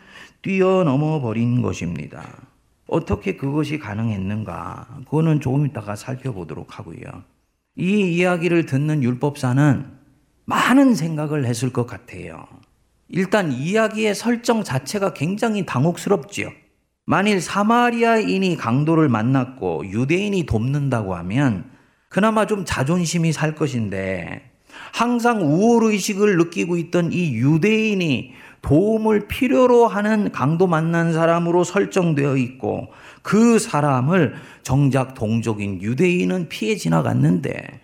뛰어넘어 0.42 1.20
버린 1.20 1.62
것입니다. 1.62 2.24
어떻게 2.86 3.36
그것이 3.36 3.78
가능했는가? 3.78 5.00
그거는 5.04 5.40
조금 5.40 5.66
이따가 5.66 5.96
살펴보도록 5.96 6.78
하고요. 6.78 7.24
이 7.76 8.16
이야기를 8.16 8.66
듣는 8.66 9.02
율법사는 9.02 9.86
많은 10.44 10.94
생각을 10.94 11.46
했을 11.46 11.72
것 11.72 11.86
같아요. 11.86 12.46
일단 13.08 13.52
이야기의 13.52 14.14
설정 14.14 14.62
자체가 14.62 15.14
굉장히 15.14 15.66
당혹스럽지요. 15.66 16.50
만일 17.06 17.40
사마리아인이 17.40 18.56
강도를 18.56 19.08
만났고 19.08 19.86
유대인이 19.86 20.46
돕는다고 20.46 21.14
하면 21.16 21.70
그나마 22.08 22.46
좀 22.46 22.64
자존심이 22.64 23.32
살 23.32 23.54
것인데 23.54 24.53
항상 24.92 25.42
우월의식을 25.42 26.36
느끼고 26.36 26.76
있던 26.76 27.12
이 27.12 27.34
유대인이 27.34 28.32
도움을 28.62 29.28
필요로 29.28 29.86
하는 29.86 30.32
강도 30.32 30.66
만난 30.66 31.12
사람으로 31.12 31.64
설정되어 31.64 32.36
있고 32.38 32.88
그 33.22 33.58
사람을 33.58 34.34
정작 34.62 35.14
동족인 35.14 35.82
유대인은 35.82 36.48
피해 36.48 36.76
지나갔는데 36.76 37.80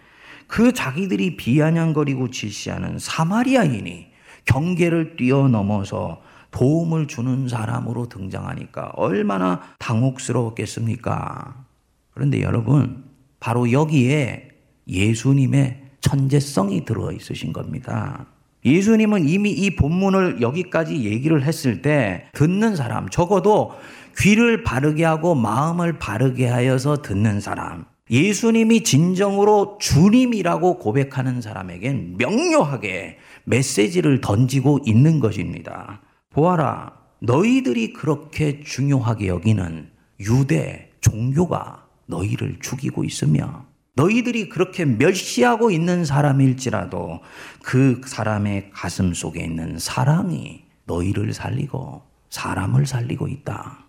그 0.47 0.73
자기들이 0.73 1.37
비아냥거리고 1.37 2.31
질시하는 2.31 2.99
사마리아인이 2.99 4.07
경계를 4.47 5.17
뛰어넘어서 5.17 6.23
도움을 6.51 7.07
주는 7.07 7.47
사람으로 7.47 8.09
등장하니까 8.09 8.93
얼마나 8.97 9.61
당혹스러웠겠습니까? 9.79 11.65
그런데 12.13 12.43
여러분, 12.43 13.05
바로 13.39 13.71
여기에 13.71 14.51
예수님의 14.89 15.90
천재성이 16.01 16.85
들어 16.85 17.13
있으신 17.13 17.53
겁니다. 17.53 18.27
예수님은 18.65 19.29
이미 19.29 19.51
이 19.51 19.75
본문을 19.75 20.43
여기까지 20.43 21.05
얘기를 21.05 21.43
했을 21.45 21.83
때 21.83 22.27
듣는 22.35 22.77
사람, 22.77 23.09
적어도 23.09 23.73
귀를 24.19 24.63
바르게 24.63 25.05
하고 25.05 25.35
마음을 25.35 25.99
바르게 25.99 26.47
하여서 26.47 27.01
듣는 27.01 27.41
사람, 27.41 27.87
예수님이 28.11 28.83
진정으로 28.83 29.79
주님이라고 29.81 30.79
고백하는 30.79 31.41
사람에겐 31.41 32.17
명료하게 32.19 33.19
메시지를 33.45 34.21
던지고 34.21 34.81
있는 34.85 35.21
것입니다. 35.21 36.03
보아라, 36.31 36.93
너희들이 37.21 37.93
그렇게 37.93 38.61
중요하게 38.61 39.29
여기는 39.29 39.91
유대 40.21 40.91
종교가 41.01 41.87
너희를 42.07 42.59
죽이고 42.61 43.05
있으며 43.05 43.70
너희들이 43.95 44.49
그렇게 44.49 44.85
멸시하고 44.85 45.71
있는 45.71 46.05
사람일지라도 46.05 47.21
그 47.63 48.01
사람의 48.05 48.71
가슴 48.73 49.13
속에 49.15 49.43
있는 49.43 49.79
사랑이 49.79 50.65
너희를 50.87 51.33
살리고 51.33 52.03
사람을 52.31 52.87
살리고 52.87 53.29
있다. 53.29 53.85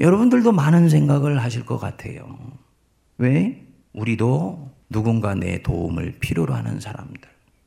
여러분들도 0.00 0.52
많은 0.52 0.88
생각을 0.88 1.42
하실 1.42 1.64
것 1.64 1.78
같아요. 1.78 2.38
왜? 3.18 3.66
우리도 3.92 4.70
누군가 4.88 5.34
내 5.34 5.62
도움을 5.62 6.18
필요로 6.18 6.54
하는 6.54 6.80
사람들. 6.80 7.20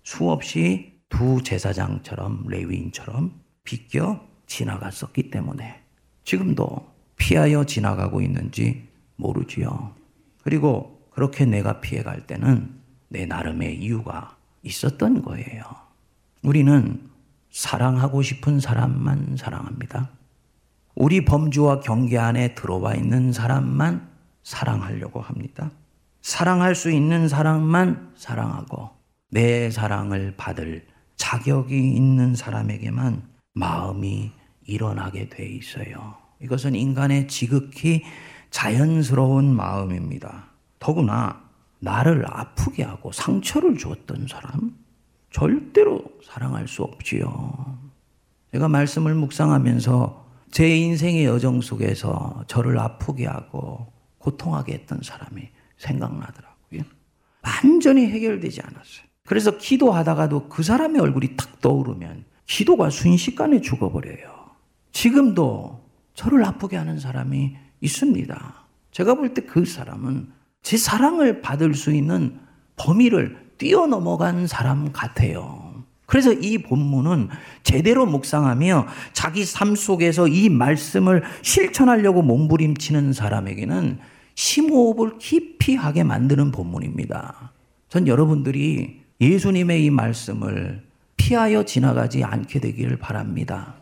수없이 0.03 0.93
두 1.09 1.41
제사장처럼 1.43 2.45
레위인처럼 2.47 3.39
비껴 3.63 4.21
지나갔었기 4.47 5.29
때문에 5.29 5.81
지금도 6.23 6.91
피하여 7.15 7.63
지나가고 7.63 8.21
있는지 8.21 8.87
모르지요. 9.15 9.93
그리고 10.43 10.94
그렇게 11.15 11.45
내가 11.45 11.79
피해갈 11.79 12.27
때는 12.27 12.75
내 13.07 13.25
나름의 13.25 13.81
이유가 13.81 14.35
있었던 14.63 15.21
거예요. 15.21 15.63
우리는 16.43 17.09
사랑하고 17.51 18.21
싶은 18.21 18.59
사람만 18.59 19.37
사랑합니다. 19.37 20.09
우리 20.93 21.23
범주와 21.23 21.79
경계 21.79 22.17
안에 22.17 22.53
들어와 22.53 22.95
있는 22.95 23.31
사람만 23.31 24.09
사랑하려고 24.43 25.21
합니다. 25.21 25.71
사랑할 26.21 26.75
수 26.75 26.91
있는 26.91 27.29
사람만 27.29 28.11
사랑하고 28.17 28.89
내 29.31 29.71
사랑을 29.71 30.33
받을 30.35 30.85
자격이 31.15 31.93
있는 31.93 32.35
사람에게만 32.35 33.23
마음이 33.53 34.31
일어나게 34.65 35.29
돼 35.29 35.45
있어요. 35.45 36.17
이것은 36.41 36.75
인간의 36.75 37.29
지극히 37.29 38.03
자연스러운 38.49 39.55
마음입니다. 39.55 40.54
더구나 40.79 41.43
나를 41.79 42.25
아프게 42.27 42.83
하고 42.83 43.11
상처를 43.11 43.77
주었던 43.77 44.27
사람 44.27 44.75
절대로 45.31 46.03
사랑할 46.23 46.67
수 46.67 46.83
없지요. 46.83 47.77
제가 48.53 48.67
말씀을 48.69 49.13
묵상하면서 49.15 50.25
제 50.51 50.75
인생의 50.77 51.25
여정 51.25 51.61
속에서 51.61 52.43
저를 52.47 52.79
아프게 52.79 53.25
하고 53.25 53.91
고통하게 54.19 54.73
했던 54.73 55.01
사람이 55.03 55.49
생각나더라고요. 55.77 56.81
완전히 57.43 58.07
해결되지 58.07 58.61
않았어요. 58.61 59.05
그래서 59.27 59.57
기도하다가도 59.57 60.47
그 60.49 60.63
사람의 60.63 61.01
얼굴이 61.01 61.35
탁 61.35 61.59
떠오르면 61.59 62.25
기도가 62.45 62.89
순식간에 62.89 63.59
죽어버려요. 63.61 64.33
지금도 64.93 65.83
저를 66.13 66.45
아프게 66.45 66.77
하는 66.77 66.99
사람이 66.99 67.57
있습니다. 67.81 68.53
제가 68.91 69.15
볼 69.15 69.33
때 69.33 69.41
그 69.45 69.65
사람은 69.65 70.31
제 70.65 70.77
사랑을 70.77 71.41
받을 71.41 71.75
수 71.75 71.93
있는 71.93 72.39
범위를 72.75 73.37
뛰어넘어간 73.59 74.47
사람 74.47 74.91
같아요. 74.91 75.83
그래서 76.07 76.33
이 76.33 76.57
본문은 76.57 77.29
제대로 77.61 78.07
묵상하며 78.07 78.87
자기 79.13 79.45
삶 79.45 79.75
속에서 79.75 80.27
이 80.27 80.49
말씀을 80.49 81.21
실천하려고 81.43 82.23
몸부림치는 82.23 83.13
사람에게는 83.13 83.99
심호흡을 84.33 85.19
깊이 85.19 85.75
하게 85.75 86.03
만드는 86.03 86.51
본문입니다. 86.51 87.51
전 87.87 88.07
여러분들이 88.07 89.01
예수님의 89.21 89.85
이 89.85 89.91
말씀을 89.91 90.83
피하여 91.15 91.63
지나가지 91.63 92.23
않게 92.23 92.59
되기를 92.59 92.97
바랍니다. 92.97 93.75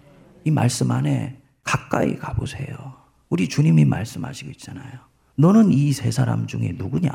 이 0.44 0.52
말씀 0.52 0.92
안에 0.92 1.38
가까이 1.64 2.18
가보세요. 2.18 2.76
우리 3.30 3.48
주님이 3.48 3.86
말씀하시고 3.86 4.52
있잖아요. 4.52 5.13
너는 5.36 5.72
이 5.72 5.94
세 5.94 6.12
사람 6.12 6.48
중에 6.48 6.74
누구냐? 6.78 7.12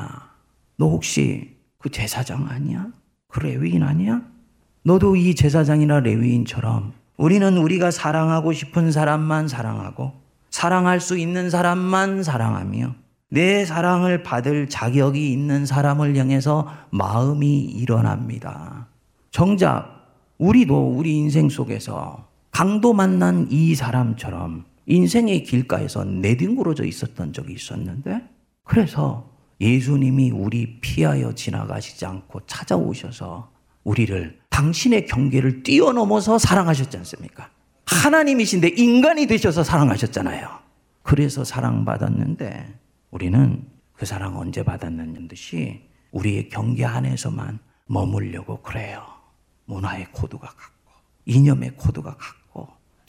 너 0.77 0.89
혹시 0.89 1.55
그 1.77 1.89
제사장 1.89 2.47
아니야? 2.49 2.87
그 3.27 3.39
레위인 3.39 3.83
아니야? 3.83 4.21
너도 4.83 5.15
이 5.15 5.35
제사장이나 5.35 5.99
레위인처럼 6.01 6.93
우리는 7.17 7.57
우리가 7.57 7.91
사랑하고 7.91 8.53
싶은 8.53 8.91
사람만 8.91 9.47
사랑하고 9.47 10.13
사랑할 10.49 10.99
수 10.99 11.17
있는 11.17 11.49
사람만 11.49 12.23
사랑하며 12.23 12.95
내 13.31 13.65
사랑을 13.65 14.23
받을 14.23 14.67
자격이 14.67 15.31
있는 15.31 15.65
사람을 15.65 16.15
향해서 16.17 16.67
마음이 16.89 17.61
일어납니다. 17.65 18.87
정작 19.31 20.07
우리도 20.39 20.93
우리 20.95 21.15
인생 21.17 21.49
속에서 21.49 22.27
강도 22.51 22.93
만난 22.93 23.47
이 23.51 23.75
사람처럼 23.75 24.65
인생의 24.89 25.43
길가에서 25.43 26.03
내뒹굴어져 26.03 26.83
있었던 26.83 27.31
적이 27.31 27.53
있었는데 27.53 28.27
그래서 28.63 29.31
예수님이 29.61 30.31
우리 30.31 30.79
피하여 30.81 31.33
지나가시지 31.33 32.05
않고 32.05 32.45
찾아오셔서 32.47 33.51
우리를 33.83 34.39
당신의 34.49 35.05
경계를 35.05 35.63
뛰어넘어서 35.63 36.37
사랑하셨지 36.37 36.97
않습니까? 36.97 37.51
하나님이신데 37.85 38.69
인간이 38.77 39.27
되셔서 39.27 39.63
사랑하셨잖아요. 39.63 40.49
그래서 41.03 41.43
사랑받았는데 41.43 42.73
우리는 43.11 43.65
그 43.93 44.05
사랑 44.05 44.37
언제 44.37 44.63
받았느냐는 44.63 45.27
듯이 45.27 45.81
우리의 46.11 46.49
경계 46.49 46.85
안에서만 46.85 47.59
머물려고 47.85 48.61
그래요. 48.61 49.05
문화의 49.65 50.07
코드가 50.11 50.47
같고, 50.47 50.91
이념의 51.25 51.75
코드가 51.75 52.11
같고, 52.11 52.38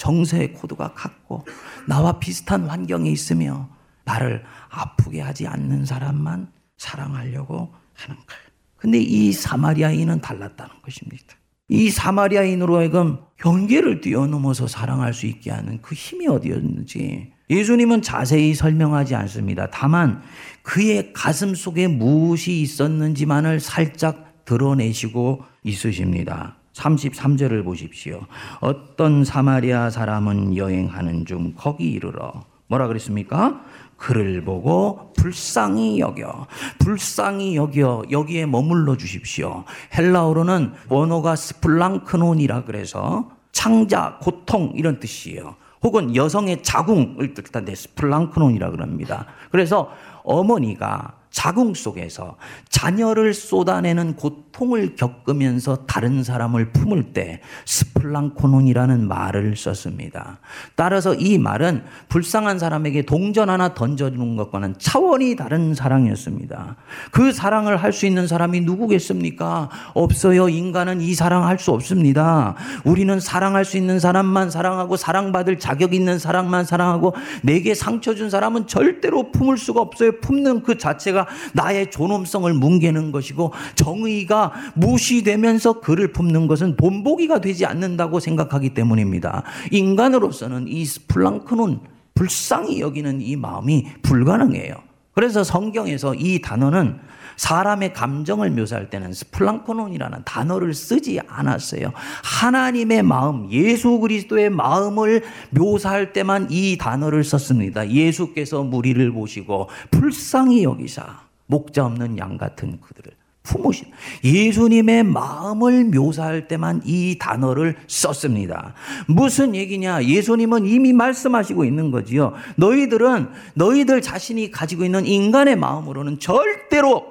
정세의 0.01 0.55
코드가 0.55 0.95
같고, 0.95 1.45
나와 1.87 2.19
비슷한 2.19 2.69
환경에 2.69 3.11
있으며 3.11 3.69
나를 4.05 4.43
아프게 4.71 5.21
하지 5.21 5.47
않는 5.47 5.85
사람만 5.85 6.51
사랑하려고 6.79 7.75
하는 7.95 8.17
거예요. 8.17 8.51
근데 8.77 8.99
이 8.99 9.31
사마리아인은 9.31 10.23
달랐다는 10.23 10.73
것입니다. 10.83 11.37
이 11.69 11.91
사마리아인으로 11.91 12.79
하여금 12.79 13.19
경계를 13.37 14.01
뛰어넘어서 14.01 14.67
사랑할 14.67 15.13
수 15.13 15.27
있게 15.27 15.51
하는 15.51 15.83
그 15.83 15.95
힘이 15.95 16.29
어디였는지 16.29 17.33
예수님은 17.51 18.01
자세히 18.01 18.55
설명하지 18.55 19.15
않습니다. 19.15 19.69
다만 19.71 20.23
그의 20.63 21.13
가슴 21.13 21.55
속에 21.55 21.89
무엇이 21.89 22.63
있었는지만을 22.63 23.61
살짝 23.61 24.45
드러내시고 24.47 25.45
있으십니다. 25.63 26.60
33절을 26.75 27.65
보십시오. 27.65 28.27
어떤 28.61 29.25
사마리아 29.25 29.91
사람은 29.91 30.57
여행하는 30.57 31.27
중 31.27 31.53
거기 31.57 31.91
이르러 31.91 32.45
뭐라 32.69 32.87
그랬습니까? 32.87 33.61
그를 33.97 34.43
보고 34.45 35.13
불쌍히 35.15 35.99
여겨, 36.01 36.47
불쌍히 36.79 37.57
여겨 37.57 38.05
여기에 38.11 38.47
머물러 38.47 38.97
주십시오. 38.97 39.65
헬라어로는 39.97 40.73
원어가 40.89 41.37
스플랑크논이라 41.37 42.65
그래서 42.65 43.31
창자, 43.53 44.19
고통 44.23 44.73
이런 44.75 45.01
뜻이에요. 45.01 45.57
혹은 45.83 46.15
여성의 46.15 46.63
자궁을 46.63 47.35
뜻한데 47.35 47.75
스플랑크논이라 47.75 48.71
그럽니다. 48.71 49.27
그래서 49.51 49.91
어머니가 50.23 51.20
자궁 51.31 51.75
속에서 51.75 52.37
자녀를 52.69 53.35
쏟아내는 53.35 54.17
고통을 54.17 54.97
겪으면서 54.97 55.87
다른 55.87 56.25
사람을 56.25 56.73
품을 56.73 57.13
때 57.13 57.41
스플랑코논이라는 57.67 59.07
말을 59.07 59.57
썼습니다. 59.57 60.41
따라서 60.75 61.15
이 61.15 61.39
말은 61.39 61.85
불쌍한 62.09 62.59
사람에게 62.59 63.03
동전 63.07 63.49
하나 63.51 63.75
던져주는 63.75 64.37
것과는 64.37 64.75
차원이 64.79 65.37
다른 65.37 65.75
사랑이었습니다. 65.75 66.77
그 67.11 67.33
사랑을 67.33 67.77
할 67.77 67.91
수 67.91 68.07
있는 68.07 68.27
사람이 68.29 68.61
누구겠습니까? 68.61 69.69
없어요. 69.95 70.49
인간은 70.49 71.01
이 71.01 71.15
사랑 71.15 71.47
할 71.47 71.59
수 71.59 71.73
없습니다. 71.73 72.55
우리는 72.85 73.21
사랑할 73.21 73.65
수 73.67 73.77
있는 73.77 73.99
사람만 74.01 74.51
사랑하고 74.51 74.97
사랑받을 74.97 75.59
자격 75.59 75.93
있는 75.93 76.19
사랑만 76.19 76.65
사랑하고 76.65 77.15
내게 77.43 77.75
상처 77.75 78.15
준 78.15 78.31
사람은 78.31 78.67
절대로 78.67 79.31
품을 79.33 79.59
수가 79.59 79.81
없어요. 79.83 80.13
품는 80.21 80.63
그 80.63 80.79
자체가 80.79 81.20
자체가 81.21 81.27
나의 81.55 81.91
존엄성을 81.91 82.53
뭉개는 82.55 83.13
것이고 83.13 83.53
정의가 83.75 84.53
무시되면서 84.75 85.81
그를 85.81 86.13
품는 86.13 86.47
것은 86.47 86.77
본보기가 86.77 87.41
되지 87.41 87.67
않는다고 87.67 88.21
생각하기 88.21 88.75
때문입니다. 88.75 89.43
인간으로서는 89.71 90.67
이 90.69 90.85
플랑크는 91.09 91.81
불쌍히 92.15 92.81
여기는 92.81 93.21
이 93.21 93.37
마음이 93.37 93.87
불가능해요. 94.03 94.90
그래서 95.21 95.45
성경에서 95.45 96.15
이 96.15 96.41
단어는 96.41 96.99
사람의 97.37 97.93
감정을 97.93 98.49
묘사할 98.53 98.89
때는 98.89 99.13
스플랑코논이라는 99.13 100.23
단어를 100.25 100.73
쓰지 100.73 101.21
않았어요. 101.29 101.93
하나님의 102.25 103.03
마음, 103.03 103.53
예수 103.53 103.99
그리스도의 103.99 104.49
마음을 104.49 105.23
묘사할 105.51 106.15
때만 106.15 106.47
이 106.51 106.79
단어를 106.79 107.23
썼습니다. 107.23 107.91
예수께서 107.91 108.63
무리를 108.63 109.13
보시고 109.13 109.69
불쌍히 109.91 110.65
여기사 110.65 111.21
목자 111.45 111.85
없는 111.85 112.17
양 112.17 112.39
같은 112.39 112.81
그들을 112.81 113.13
품으신 113.43 113.91
예수님의 114.23 115.05
마음을 115.05 115.85
묘사할 115.87 116.47
때만 116.47 116.83
이 116.85 117.17
단어를 117.19 117.77
썼습니다. 117.87 118.75
무슨 119.07 119.55
얘기냐? 119.55 120.05
예수님은 120.05 120.67
이미 120.67 120.93
말씀하시고 120.93 121.65
있는 121.65 121.91
거지요. 121.91 122.35
너희들은 122.57 123.31
너희들 123.55 124.03
자신이 124.03 124.51
가지고 124.51 124.85
있는 124.85 125.07
인간의 125.07 125.57
마음으로는 125.57 126.19
절대로 126.19 127.07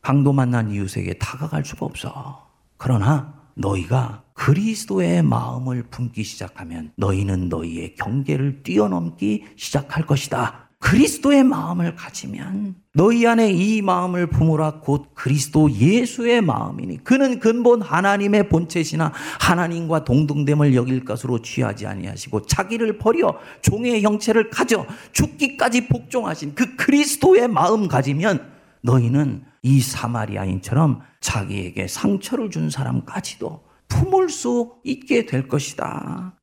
강도 0.00 0.32
만난 0.32 0.70
이웃에게 0.70 1.14
다가갈 1.14 1.64
수가 1.64 1.86
없어. 1.86 2.48
그러나 2.76 3.34
너희가 3.54 4.22
그리스도의 4.34 5.22
마음을 5.22 5.84
품기 5.84 6.24
시작하면 6.24 6.92
너희는 6.96 7.48
너희의 7.48 7.94
경계를 7.96 8.62
뛰어넘기 8.62 9.44
시작할 9.56 10.06
것이다. 10.06 10.61
그리스도의 10.82 11.44
마음을 11.44 11.94
가지면 11.94 12.74
너희 12.92 13.24
안에 13.24 13.52
이 13.52 13.80
마음을 13.80 14.26
품으라 14.26 14.80
곧 14.80 15.10
그리스도 15.14 15.70
예수의 15.70 16.42
마음이니 16.42 17.04
그는 17.04 17.38
근본 17.38 17.80
하나님의 17.80 18.48
본체시나 18.48 19.12
하나님과 19.40 20.04
동등됨을 20.04 20.74
여길 20.74 21.04
것으로 21.04 21.40
취하지 21.40 21.86
아니하시고 21.86 22.46
자기를 22.46 22.98
버려 22.98 23.38
종의 23.62 24.02
형체를 24.02 24.50
가져 24.50 24.84
죽기까지 25.12 25.86
복종하신 25.86 26.56
그 26.56 26.74
그리스도의 26.74 27.46
마음 27.46 27.86
가지면 27.86 28.50
너희는 28.82 29.44
이 29.62 29.80
사마리아인처럼 29.80 31.00
자기에게 31.20 31.86
상처를 31.86 32.50
준 32.50 32.70
사람까지도 32.70 33.62
품을 33.86 34.30
수 34.30 34.72
있게 34.82 35.26
될 35.26 35.46
것이다. 35.46 36.34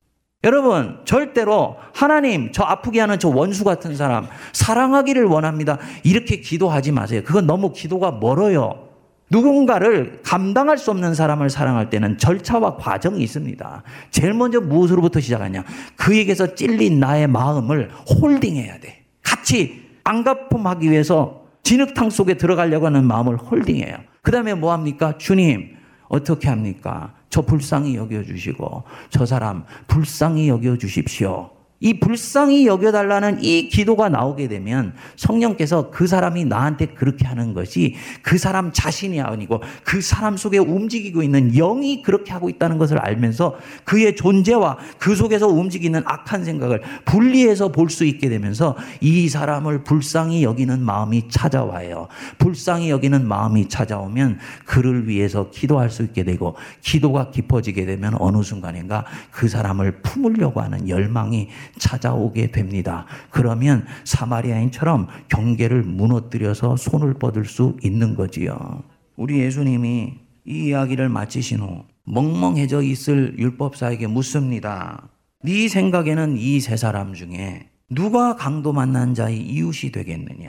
여러분, 0.42 0.96
절대로 1.04 1.76
하나님, 1.92 2.50
저 2.52 2.62
아프게 2.62 2.98
하는 3.00 3.18
저 3.18 3.28
원수 3.28 3.62
같은 3.62 3.94
사람, 3.94 4.26
사랑하기를 4.52 5.24
원합니다. 5.24 5.78
이렇게 6.02 6.40
기도하지 6.40 6.92
마세요. 6.92 7.20
그건 7.24 7.46
너무 7.46 7.72
기도가 7.72 8.12
멀어요. 8.12 8.88
누군가를 9.28 10.20
감당할 10.24 10.78
수 10.78 10.90
없는 10.90 11.14
사람을 11.14 11.50
사랑할 11.50 11.90
때는 11.90 12.16
절차와 12.16 12.76
과정이 12.76 13.22
있습니다. 13.22 13.82
제일 14.10 14.32
먼저 14.32 14.60
무엇으로부터 14.60 15.20
시작하냐? 15.20 15.62
그에게서 15.96 16.54
찔린 16.54 16.98
나의 16.98 17.26
마음을 17.26 17.90
홀딩해야 17.90 18.80
돼. 18.80 19.04
같이 19.22 19.82
안가품하기 20.04 20.90
위해서 20.90 21.42
진흙탕 21.62 22.08
속에 22.08 22.34
들어가려고 22.34 22.86
하는 22.86 23.04
마음을 23.04 23.36
홀딩해요. 23.36 23.98
그 24.22 24.32
다음에 24.32 24.54
뭐 24.54 24.72
합니까? 24.72 25.18
주님, 25.18 25.76
어떻게 26.10 26.48
합니까? 26.48 27.14
저 27.30 27.40
불쌍히 27.40 27.94
여겨주시고 27.96 28.82
저 29.10 29.24
사람 29.24 29.64
불쌍히 29.86 30.48
여겨주십시오. 30.48 31.59
이 31.80 32.00
불쌍히 32.00 32.66
여겨달라는 32.66 33.44
이 33.44 33.68
기도가 33.68 34.08
나오게 34.08 34.48
되면 34.48 34.94
성령께서 35.16 35.90
그 35.90 36.06
사람이 36.06 36.46
나한테 36.46 36.86
그렇게 36.86 37.26
하는 37.26 37.52
것이 37.52 37.96
그 38.22 38.38
사람 38.38 38.72
자신이 38.72 39.20
아니고 39.20 39.62
그 39.84 40.00
사람 40.00 40.36
속에 40.36 40.58
움직이고 40.58 41.22
있는 41.22 41.52
영이 41.52 42.02
그렇게 42.02 42.32
하고 42.32 42.48
있다는 42.48 42.78
것을 42.78 42.98
알면서 42.98 43.56
그의 43.84 44.16
존재와 44.16 44.78
그 44.98 45.14
속에서 45.14 45.48
움직이는 45.48 46.02
악한 46.06 46.44
생각을 46.44 46.82
분리해서 47.04 47.68
볼 47.68 47.90
수 47.90 48.04
있게 48.04 48.28
되면서 48.28 48.76
이 49.00 49.28
사람을 49.28 49.84
불쌍히 49.84 50.44
여기는 50.44 50.80
마음이 50.82 51.28
찾아와요. 51.28 52.08
불쌍히 52.38 52.88
여기는 52.90 53.26
마음이 53.26 53.68
찾아오면 53.68 54.38
그를 54.64 55.08
위해서 55.08 55.50
기도할 55.50 55.90
수 55.90 56.02
있게 56.04 56.24
되고 56.24 56.54
기도가 56.80 57.30
깊어지게 57.30 57.84
되면 57.84 58.14
어느 58.18 58.42
순간인가 58.42 59.04
그 59.30 59.48
사람을 59.48 60.02
품으려고 60.02 60.60
하는 60.60 60.88
열망이 60.88 61.48
찾아오게 61.78 62.50
됩니다. 62.52 63.06
그러면 63.30 63.86
사마리아인처럼 64.04 65.08
경계를 65.28 65.82
무너뜨려서 65.82 66.76
손을 66.76 67.14
뻗을 67.14 67.44
수 67.44 67.76
있는 67.82 68.14
거지요. 68.14 68.82
우리 69.16 69.40
예수님이 69.40 70.14
이 70.46 70.68
이야기를 70.68 71.08
마치신 71.08 71.60
후 71.60 71.84
멍멍해져 72.04 72.82
있을 72.82 73.38
율법사에게 73.38 74.06
묻습니다. 74.06 75.08
네 75.42 75.68
생각에는 75.68 76.36
이 76.36 76.60
세 76.60 76.76
사람 76.76 77.14
중에 77.14 77.68
누가 77.88 78.36
강도 78.36 78.72
만난 78.72 79.14
자의 79.14 79.40
이웃이 79.40 79.90
되겠느냐? 79.92 80.48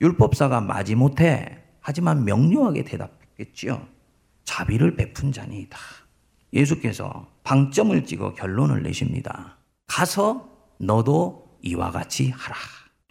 율법사가 0.00 0.60
마지못해 0.60 1.58
하지만 1.80 2.24
명료하게 2.24 2.84
대답했겠지요. 2.84 3.86
자비를 4.44 4.96
베푼 4.96 5.32
자니이다. 5.32 5.78
예수께서 6.52 7.28
방점을 7.44 8.04
찍어 8.04 8.34
결론을 8.34 8.82
내십니다. 8.82 9.56
가서 9.92 10.48
너도 10.78 11.58
이와 11.60 11.90
같이 11.90 12.30
하라. 12.30 12.56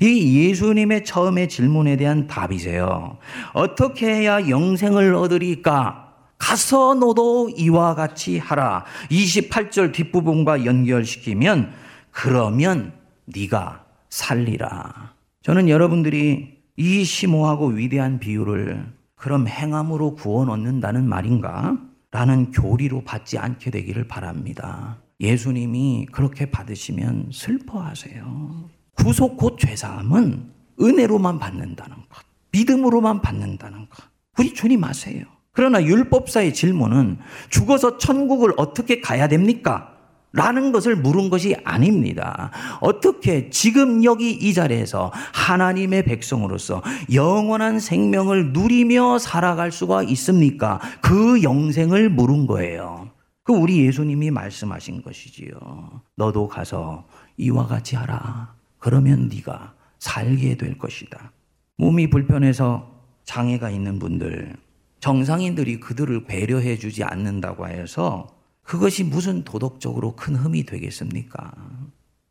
이 0.01 0.49
예수님의 0.49 1.05
처음의 1.05 1.47
질문에 1.47 1.95
대한 1.95 2.25
답이세요. 2.25 3.19
어떻게 3.53 4.07
해야 4.07 4.49
영생을 4.49 5.13
얻으리까? 5.13 6.11
가서 6.39 6.95
너도 6.95 7.51
이와 7.55 7.93
같이 7.93 8.39
하라. 8.39 8.85
28절 9.11 9.93
뒷부분과 9.93 10.65
연결시키면 10.65 11.71
그러면 12.09 12.93
네가 13.25 13.85
살리라. 14.09 15.13
저는 15.43 15.69
여러분들이 15.69 16.63
이 16.77 17.03
심오하고 17.03 17.67
위대한 17.67 18.19
비유를 18.19 18.91
그럼 19.15 19.47
행함으로 19.47 20.15
구원 20.15 20.49
얻는다는 20.49 21.07
말인가? 21.07 21.77
라는 22.09 22.49
교리로 22.49 23.03
받지 23.03 23.37
않게 23.37 23.69
되기를 23.69 24.07
바랍니다. 24.07 24.97
예수님이 25.21 26.07
그렇게 26.11 26.49
받으시면 26.49 27.29
슬퍼하세요. 27.31 28.69
구속 28.95 29.37
곧 29.37 29.57
죄사함은 29.59 30.51
은혜로만 30.81 31.39
받는다는 31.39 31.95
것, 31.95 32.23
믿음으로만 32.51 33.21
받는다는 33.21 33.87
것. 33.87 34.03
우리 34.37 34.53
주님 34.53 34.83
아세요. 34.83 35.23
그러나 35.53 35.83
율법사의 35.83 36.53
질문은 36.53 37.19
죽어서 37.49 37.97
천국을 37.97 38.53
어떻게 38.57 38.99
가야 38.99 39.27
됩니까? 39.27 39.89
라는 40.33 40.71
것을 40.71 40.95
물은 40.95 41.29
것이 41.29 41.57
아닙니다. 41.65 42.51
어떻게 42.79 43.49
지금 43.49 44.05
여기 44.05 44.31
이 44.31 44.53
자리에서 44.53 45.11
하나님의 45.33 46.03
백성으로서 46.03 46.81
영원한 47.13 47.79
생명을 47.79 48.53
누리며 48.53 49.19
살아갈 49.19 49.73
수가 49.73 50.03
있습니까? 50.03 50.79
그 51.01 51.43
영생을 51.43 52.09
물은 52.09 52.47
거예요. 52.47 53.10
그 53.43 53.53
우리 53.53 53.85
예수님이 53.85 54.31
말씀하신 54.31 55.01
것이지요. 55.01 56.01
너도 56.15 56.47
가서 56.47 57.07
이와 57.37 57.67
같이 57.67 57.95
하라. 57.95 58.55
그러면 58.77 59.29
네가 59.29 59.73
살게 59.99 60.57
될 60.57 60.77
것이다. 60.77 61.31
몸이 61.77 62.09
불편해서 62.09 62.91
장애가 63.23 63.69
있는 63.69 63.99
분들, 63.99 64.55
정상인들이 64.99 65.79
그들을 65.79 66.25
배려해 66.25 66.77
주지 66.77 67.03
않는다고 67.03 67.67
해서 67.67 68.27
그것이 68.61 69.03
무슨 69.03 69.43
도덕적으로 69.43 70.15
큰 70.15 70.35
흠이 70.35 70.65
되겠습니까? 70.65 71.51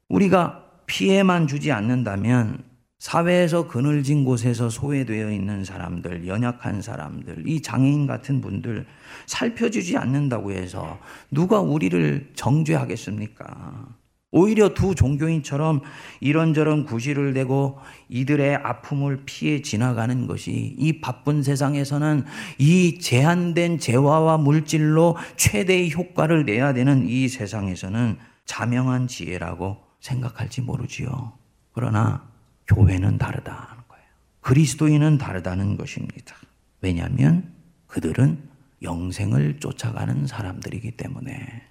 우리가 0.09 0.65
피해만 0.87 1.47
주지 1.47 1.73
않는다면 1.73 2.65
사회에서 3.01 3.67
그늘진 3.67 4.27
곳에서 4.27 4.69
소외되어 4.69 5.33
있는 5.33 5.65
사람들, 5.65 6.29
연약한 6.29 6.83
사람들, 6.83 7.49
이 7.49 7.63
장애인 7.63 8.07
같은 8.07 8.43
분들 8.43 8.87
살펴주지 9.25 9.97
않는다고 9.97 10.53
해서 10.53 10.99
누가 11.31 11.61
우리를 11.61 12.31
정죄하겠습니까? 12.35 13.89
오히려 14.33 14.75
두 14.75 14.95
종교인처럼 14.95 15.81
이런저런 16.21 16.85
구실을 16.85 17.33
대고 17.33 17.79
이들의 18.11 18.57
아픔을 18.57 19.23
피해 19.25 19.63
지나가는 19.63 20.27
것이 20.27 20.77
이 20.79 21.01
바쁜 21.01 21.43
세상에서는 21.43 22.25
이 22.59 22.99
제한된 23.01 23.79
재화와 23.79 24.37
물질로 24.37 25.17
최대의 25.37 25.93
효과를 25.93 26.45
내야 26.45 26.75
되는 26.75 27.09
이 27.09 27.29
세상에서는 27.29 28.19
자명한 28.45 29.09
지혜라고 29.09 29.79
생각할지 30.01 30.61
모르지요. 30.61 31.33
그러나 31.73 32.30
교회는 32.75 33.19
다르다는 33.19 33.83
거예요. 33.89 34.05
그리스도인은 34.41 35.19
다르다는 35.19 35.77
것입니다. 35.77 36.37
왜냐하면 36.81 37.53
그들은 37.89 38.39
영생을 38.83 39.59
쫓아가는 39.59 40.27
사람들이기 40.27 40.93
때문에 40.93 41.63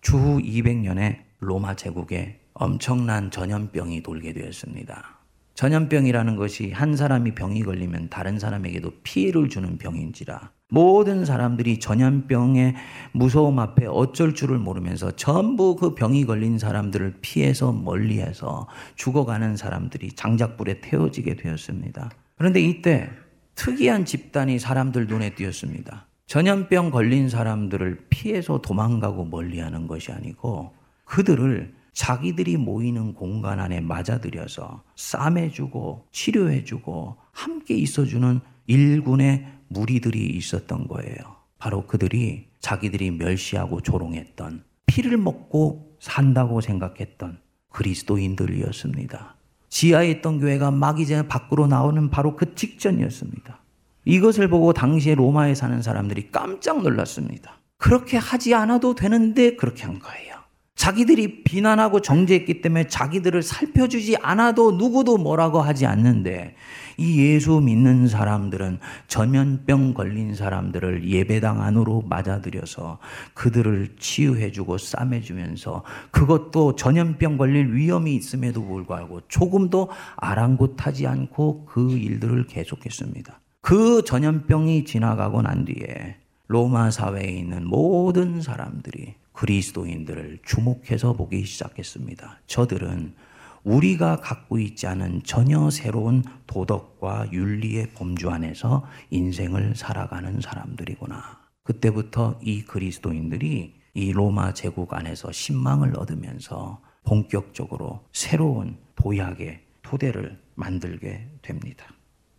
주후 0.00 0.40
200년에 0.40 1.20
로마 1.40 1.76
제국에 1.76 2.40
엄청난 2.54 3.30
전염병이 3.30 4.02
돌게 4.02 4.32
되었습니다. 4.32 5.18
전염병이라는 5.54 6.36
것이 6.36 6.72
한 6.72 6.96
사람이 6.96 7.34
병이 7.34 7.62
걸리면 7.62 8.08
다른 8.08 8.38
사람에게도 8.38 9.02
피해를 9.02 9.48
주는 9.48 9.76
병인지라 9.76 10.50
모든 10.70 11.24
사람들이 11.24 11.80
전염병의 11.80 12.74
무서움 13.12 13.58
앞에 13.58 13.86
어쩔 13.86 14.34
줄을 14.34 14.58
모르면서 14.58 15.12
전부 15.12 15.76
그 15.76 15.94
병이 15.94 16.26
걸린 16.26 16.58
사람들을 16.58 17.18
피해서 17.22 17.72
멀리해서 17.72 18.66
죽어가는 18.96 19.56
사람들이 19.56 20.12
장작불에 20.12 20.80
태워지게 20.82 21.36
되었습니다. 21.36 22.10
그런데 22.36 22.60
이때 22.60 23.10
특이한 23.54 24.04
집단이 24.04 24.58
사람들 24.58 25.06
눈에 25.06 25.34
띄었습니다. 25.34 26.06
전염병 26.26 26.90
걸린 26.90 27.30
사람들을 27.30 28.06
피해서 28.10 28.60
도망가고 28.60 29.24
멀리하는 29.24 29.86
것이 29.86 30.12
아니고 30.12 30.74
그들을 31.04 31.74
자기들이 31.94 32.58
모이는 32.58 33.14
공간 33.14 33.58
안에 33.58 33.80
맞아들여서 33.80 34.82
싸매주고 34.94 36.06
치료해주고 36.12 37.16
함께 37.32 37.74
있어주는 37.74 38.40
일군의 38.66 39.57
무리들이 39.68 40.26
있었던 40.26 40.88
거예요. 40.88 41.16
바로 41.58 41.86
그들이 41.86 42.48
자기들이 42.60 43.10
멸시하고 43.12 43.80
조롱했던 43.80 44.64
피를 44.86 45.16
먹고 45.16 45.96
산다고 46.00 46.60
생각했던 46.60 47.40
그리스도인들이었습니다. 47.70 49.36
지하에 49.68 50.10
있던 50.12 50.40
교회가 50.40 50.70
막 50.70 51.00
이제 51.00 51.26
밖으로 51.26 51.66
나오는 51.66 52.10
바로 52.10 52.36
그 52.36 52.54
직전이었습니다. 52.54 53.60
이것을 54.04 54.48
보고 54.48 54.72
당시에 54.72 55.14
로마에 55.14 55.54
사는 55.54 55.82
사람들이 55.82 56.30
깜짝 56.32 56.82
놀랐습니다. 56.82 57.58
그렇게 57.76 58.16
하지 58.16 58.54
않아도 58.54 58.94
되는데 58.94 59.54
그렇게 59.56 59.84
한 59.84 59.98
거예요. 59.98 60.37
자기들이 60.78 61.42
비난하고 61.42 62.00
정죄했기 62.00 62.60
때문에 62.60 62.86
자기들을 62.86 63.42
살펴주지 63.42 64.16
않아도 64.22 64.70
누구도 64.70 65.18
뭐라고 65.18 65.60
하지 65.60 65.86
않는데 65.86 66.54
이 66.96 67.20
예수 67.20 67.60
믿는 67.60 68.06
사람들은 68.06 68.78
전염병 69.08 69.94
걸린 69.94 70.36
사람들을 70.36 71.08
예배당 71.08 71.62
안으로 71.62 72.04
맞아들여서 72.08 72.98
그들을 73.34 73.96
치유해주고 73.98 74.78
싸매주면서 74.78 75.82
그것도 76.12 76.76
전염병 76.76 77.38
걸릴 77.38 77.74
위험이 77.74 78.14
있음에도 78.14 78.64
불구하고 78.64 79.22
조금도 79.26 79.90
아랑곳하지 80.14 81.08
않고 81.08 81.66
그 81.66 81.90
일들을 81.90 82.46
계속했습니다. 82.46 83.40
그 83.62 84.04
전염병이 84.04 84.84
지나가고 84.84 85.42
난 85.42 85.64
뒤에 85.64 86.18
로마 86.46 86.92
사회에 86.92 87.28
있는 87.32 87.66
모든 87.66 88.40
사람들이 88.40 89.16
그리스도인들을 89.38 90.40
주목해서 90.44 91.12
보기 91.12 91.44
시작했습니다. 91.44 92.40
저들은 92.48 93.14
우리가 93.62 94.16
갖고 94.16 94.58
있지 94.58 94.88
않은 94.88 95.22
전혀 95.22 95.70
새로운 95.70 96.24
도덕과 96.48 97.30
윤리의 97.32 97.90
범주 97.94 98.30
안에서 98.30 98.84
인생을 99.10 99.76
살아가는 99.76 100.40
사람들이구나. 100.40 101.38
그때부터 101.62 102.40
이 102.42 102.62
그리스도인들이 102.62 103.74
이 103.94 104.12
로마 104.12 104.54
제국 104.54 104.92
안에서 104.94 105.30
신망을 105.30 105.96
얻으면서 105.96 106.82
본격적으로 107.04 108.04
새로운 108.12 108.76
도약의 108.96 109.60
토대를 109.82 110.36
만들게 110.56 111.28
됩니다. 111.42 111.86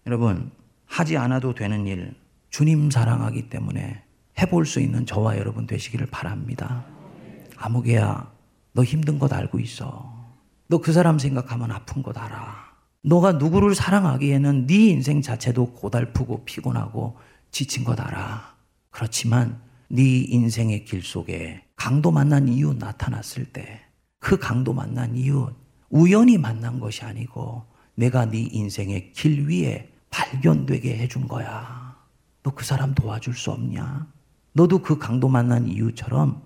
여러분, 0.05 0.51
하지 0.85 1.15
않아도 1.15 1.55
되는 1.55 1.87
일, 1.87 2.15
주님 2.49 2.91
사랑하기 2.91 3.49
때문에 3.49 4.03
해볼 4.39 4.65
수 4.65 4.79
있는 4.79 5.05
저와 5.05 5.37
여러분 5.37 5.67
되시기를 5.67 6.07
바랍니다. 6.07 6.85
아무개야, 7.57 8.31
너 8.73 8.83
힘든 8.83 9.19
것 9.19 9.31
알고 9.33 9.59
있어. 9.59 10.17
너 10.67 10.79
그 10.79 10.93
사람 10.93 11.17
생각하면 11.19 11.71
아픈 11.71 12.03
것 12.03 12.17
알아. 12.17 12.69
너가 13.03 13.33
누구를 13.33 13.75
사랑하기에는 13.75 14.67
네 14.67 14.75
인생 14.89 15.21
자체도 15.21 15.73
고달프고 15.73 16.45
피곤하고 16.45 17.17
지친 17.51 17.83
것 17.83 17.99
알아. 17.99 18.55
그렇지만 18.91 19.61
네 19.89 20.19
인생의 20.19 20.85
길 20.85 21.01
속에 21.03 21.63
강도 21.75 22.11
만난 22.11 22.47
이유 22.47 22.73
나타났을 22.73 23.45
때 23.45 23.81
그 24.19 24.37
강도 24.37 24.73
만난 24.73 25.15
이유 25.15 25.49
우연히 25.89 26.37
만난 26.37 26.79
것이 26.79 27.03
아니고 27.05 27.65
내가 27.95 28.25
네 28.25 28.47
인생의 28.51 29.13
길 29.13 29.47
위에 29.47 29.89
발견되게 30.09 30.97
해준 30.97 31.27
거야. 31.27 31.95
너 32.43 32.51
그 32.51 32.65
사람 32.65 32.93
도와줄 32.93 33.33
수 33.33 33.51
없냐? 33.51 34.07
너도 34.53 34.79
그 34.79 34.97
강도 34.97 35.27
만난 35.29 35.67
이유처럼 35.67 36.41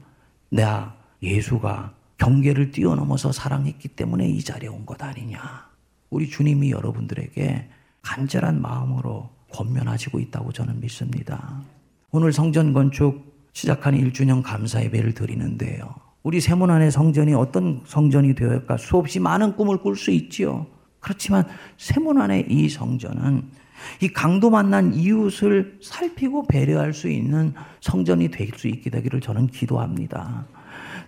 내가 0.49 0.95
예수가 1.21 1.93
경계를 2.17 2.71
뛰어넘어서 2.71 3.31
사랑했기 3.31 3.89
때문에 3.89 4.27
이 4.27 4.41
자리에 4.43 4.69
온 4.69 4.85
것 4.85 5.01
아니냐. 5.01 5.39
우리 6.09 6.29
주님이 6.29 6.71
여러분들에게 6.71 7.69
간절한 8.01 8.61
마음으로 8.61 9.29
권면하시고 9.51 10.19
있다고 10.19 10.51
저는 10.51 10.79
믿습니다. 10.81 11.61
오늘 12.11 12.31
성전 12.31 12.73
건축 12.73 13.33
시작한 13.53 13.95
1주년 13.95 14.43
감사 14.43 14.83
예배를 14.83 15.13
드리는데요. 15.13 15.95
우리 16.21 16.39
세문 16.39 16.69
안의 16.69 16.91
성전이 16.91 17.33
어떤 17.33 17.81
성전이 17.85 18.35
되어까 18.35 18.77
수없이 18.77 19.19
많은 19.19 19.55
꿈을 19.55 19.77
꿀 19.81 19.95
수 19.95 20.11
있지요. 20.11 20.65
그렇지만 20.99 21.45
세문 21.77 22.21
안의 22.21 22.47
이 22.49 22.69
성전은 22.69 23.49
이 24.01 24.07
강도 24.09 24.49
만난 24.49 24.93
이웃을 24.93 25.79
살피고 25.81 26.47
배려할 26.47 26.93
수 26.93 27.09
있는 27.09 27.53
성전이 27.81 28.29
될 28.29 28.49
수 28.55 28.67
있게 28.67 28.89
되기를 28.89 29.21
저는 29.21 29.47
기도합니다. 29.47 30.45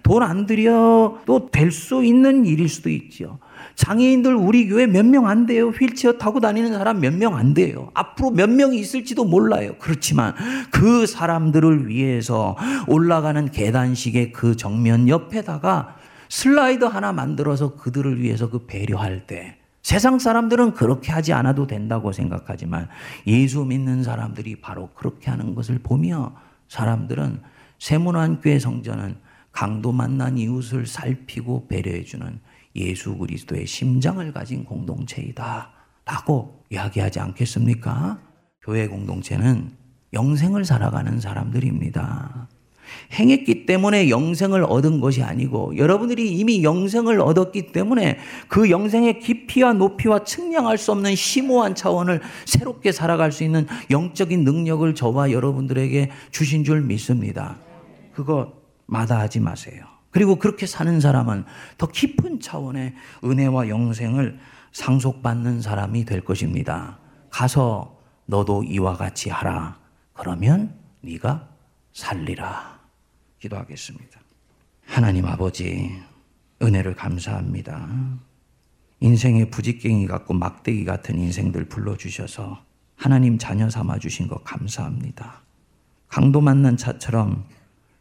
돈 0.04 0.21
안 0.21 0.45
들여도 0.45 1.49
될수 1.51 2.04
있는 2.04 2.45
일일 2.45 2.69
수도 2.69 2.89
있죠. 2.91 3.39
장애인들 3.75 4.36
우리 4.36 4.67
교회 4.67 4.86
몇 4.86 5.04
명 5.06 5.25
안 5.25 5.45
돼요. 5.47 5.69
휠체어 5.69 6.13
타고 6.13 6.39
다니는 6.39 6.73
사람 6.73 6.99
몇 6.99 7.13
명 7.13 7.34
안 7.36 7.54
돼요. 7.56 7.89
앞으로 7.95 8.30
몇 8.30 8.47
명이 8.49 8.78
있을지도 8.80 9.25
몰라요. 9.25 9.73
그렇지만 9.80 10.34
그 10.71 11.08
사람들을 11.08 11.88
위해서 11.88 12.56
올라가는 12.88 13.49
계단식의 13.49 14.32
그 14.32 14.56
정면 14.56 15.08
옆에다가 15.10 15.95
슬라이드 16.30 16.86
하나 16.86 17.12
만들어서 17.12 17.75
그들을 17.75 18.21
위해서 18.21 18.49
그 18.49 18.65
배려할 18.67 19.25
때 19.25 19.58
세상 19.85 20.17
사람들은 20.17 20.73
그렇게 20.73 21.11
하지 21.11 21.31
않아도 21.31 21.67
된다고 21.67 22.11
생각하지만 22.11 22.89
예수 23.27 23.63
믿는 23.63 24.01
사람들이 24.01 24.55
바로 24.55 24.89
그렇게 24.95 25.29
하는 25.29 25.53
것을 25.53 25.77
보며 25.77 26.35
사람들은 26.69 27.39
세문안교회 27.77 28.57
성전은 28.57 29.15
강도 29.51 29.91
만난 29.91 30.39
이웃을 30.39 30.87
살피고 30.87 31.67
배려해주는 31.67 32.39
예수 32.77 33.15
그리스도의 33.15 33.67
심장을 33.67 34.33
가진 34.33 34.65
공동체이다. 34.65 35.69
라고 36.03 36.63
이야기하지 36.71 37.19
않겠습니까? 37.19 38.19
교회 38.63 38.87
공동체는 38.87 39.69
영생을 40.13 40.65
살아가는 40.65 41.19
사람들입니다. 41.19 42.44
행했기 43.13 43.65
때문에 43.65 44.10
영생을 44.10 44.63
얻은 44.63 44.99
것이 44.99 45.23
아니고 45.23 45.77
여러분들이 45.77 46.31
이미 46.31 46.63
영생을 46.63 47.21
얻었기 47.21 47.71
때문에 47.71 48.17
그 48.47 48.69
영생의 48.69 49.19
깊이와 49.19 49.73
높이와 49.73 50.23
측량할 50.23 50.77
수 50.77 50.91
없는 50.91 51.15
심오한 51.15 51.75
차원을 51.75 52.21
새롭게 52.45 52.91
살아갈 52.91 53.31
수 53.31 53.43
있는 53.43 53.67
영적인 53.89 54.43
능력을 54.43 54.95
저와 54.95 55.31
여러분들에게 55.31 56.12
주신 56.31 56.63
줄 56.63 56.81
믿습니다. 56.81 57.58
그거 58.13 58.53
마다하지 58.86 59.39
마세요. 59.39 59.86
그리고 60.12 60.38
그렇게 60.38 60.65
사는 60.65 60.99
사람은 60.99 61.43
더 61.77 61.88
깊은 61.88 62.39
차원의 62.39 62.93
은혜와 63.23 63.67
영생을 63.67 64.39
상속받는 64.71 65.62
사람이 65.62 66.05
될 66.05 66.21
것입니다. 66.21 66.99
가서 67.29 67.97
너도 68.25 68.63
이와 68.63 68.95
같이 68.95 69.29
하라. 69.29 69.77
그러면 70.13 70.73
네가 71.01 71.49
살리라. 71.93 72.74
기도하겠습니다. 73.45 74.19
하나님 74.86 75.25
아버지, 75.25 75.91
은혜를 76.62 76.95
감사합니다. 76.95 77.88
인생의 78.99 79.49
부직갱이 79.51 80.08
같고 80.08 80.34
막대기 80.34 80.86
같은 80.86 81.19
인생들 81.19 81.65
불러주셔서 81.65 82.63
하나님 82.95 83.38
자녀 83.38 83.69
삼아 83.69 83.99
주신 83.99 84.27
것 84.27 84.43
감사합니다. 84.43 85.41
강도 86.08 86.41
만난 86.41 86.77
차처럼 86.77 87.45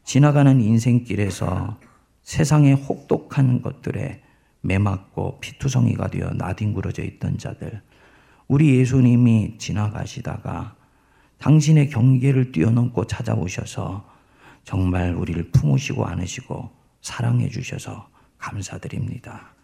지나가는 0.04 0.61
인생길에서 0.61 1.78
세상의 2.22 2.74
혹독한 2.74 3.61
것들에 3.61 4.22
매맞고 4.62 5.40
피투성이가 5.40 6.09
되어 6.09 6.30
나뒹굴어져 6.30 7.02
있던 7.02 7.38
자들, 7.38 7.83
우리 8.48 8.78
예수님이 8.78 9.59
지나가시다가 9.59 10.76
당신의 11.38 11.90
경계를 11.90 12.52
뛰어넘고 12.52 13.07
찾아오셔서 13.07 14.13
정말 14.64 15.14
우리를 15.14 15.50
품으시고 15.50 16.05
안으시고 16.07 16.70
사랑해 17.00 17.48
주셔서 17.48 18.09
감사드립니다. 18.38 19.55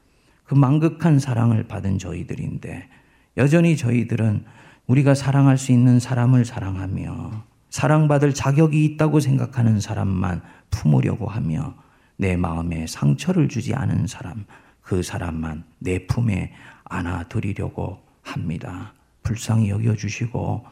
그 0.45 0.55
망극한 0.55 1.19
사랑을 1.19 1.65
받은 1.65 1.99
저희들인데 1.99 2.89
여전히 3.37 3.77
저희들은 3.77 4.45
우리가 4.87 5.15
사랑할 5.15 5.57
수 5.57 5.73
있는 5.73 6.01
사람을 6.01 6.45
사랑하며 6.45 7.45
사랑받을 7.71 8.35
자격이 8.35 8.85
있다고 8.85 9.21
생각하는 9.21 9.81
사람만 9.81 10.43
품으려고 10.71 11.29
하며 11.29 11.75
내 12.17 12.37
마음에 12.37 12.87
상처를 12.87 13.49
주지 13.49 13.75
않은 13.75 14.07
사람, 14.07 14.45
그 14.83 15.03
사람만 15.03 15.65
내 15.79 16.07
품에 16.07 16.53
안아드리려고 16.85 18.03
합니다. 18.23 18.93
불쌍히 19.23 19.71
여겨주시고 19.71 20.65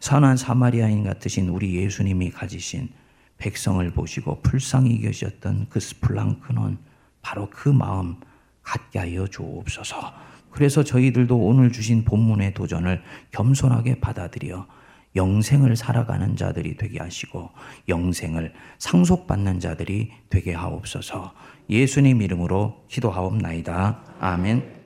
선한 0.00 0.36
사마리아인 0.36 1.04
같으신 1.04 1.48
우리 1.48 1.76
예수님이 1.76 2.30
가지신 2.30 2.88
백성을 3.40 3.90
보시고 3.90 4.40
불쌍히 4.42 5.04
여기셨던 5.04 5.66
그 5.68 5.80
스플랑크는 5.80 6.78
바로 7.22 7.50
그 7.50 7.68
마음 7.68 8.16
갖게 8.62 9.00
하여 9.00 9.26
주옵소서. 9.26 10.12
그래서 10.50 10.84
저희들도 10.84 11.36
오늘 11.36 11.72
주신 11.72 12.04
본문의 12.04 12.54
도전을 12.54 13.02
겸손하게 13.32 14.00
받아들여 14.00 14.66
영생을 15.16 15.74
살아가는 15.74 16.36
자들이 16.36 16.76
되게 16.76 17.00
하시고 17.00 17.50
영생을 17.88 18.52
상속받는 18.78 19.58
자들이 19.58 20.12
되게 20.28 20.52
하옵소서. 20.52 21.34
예수님 21.68 22.22
이름으로 22.22 22.84
기도하옵나이다. 22.88 24.00
아멘. 24.20 24.79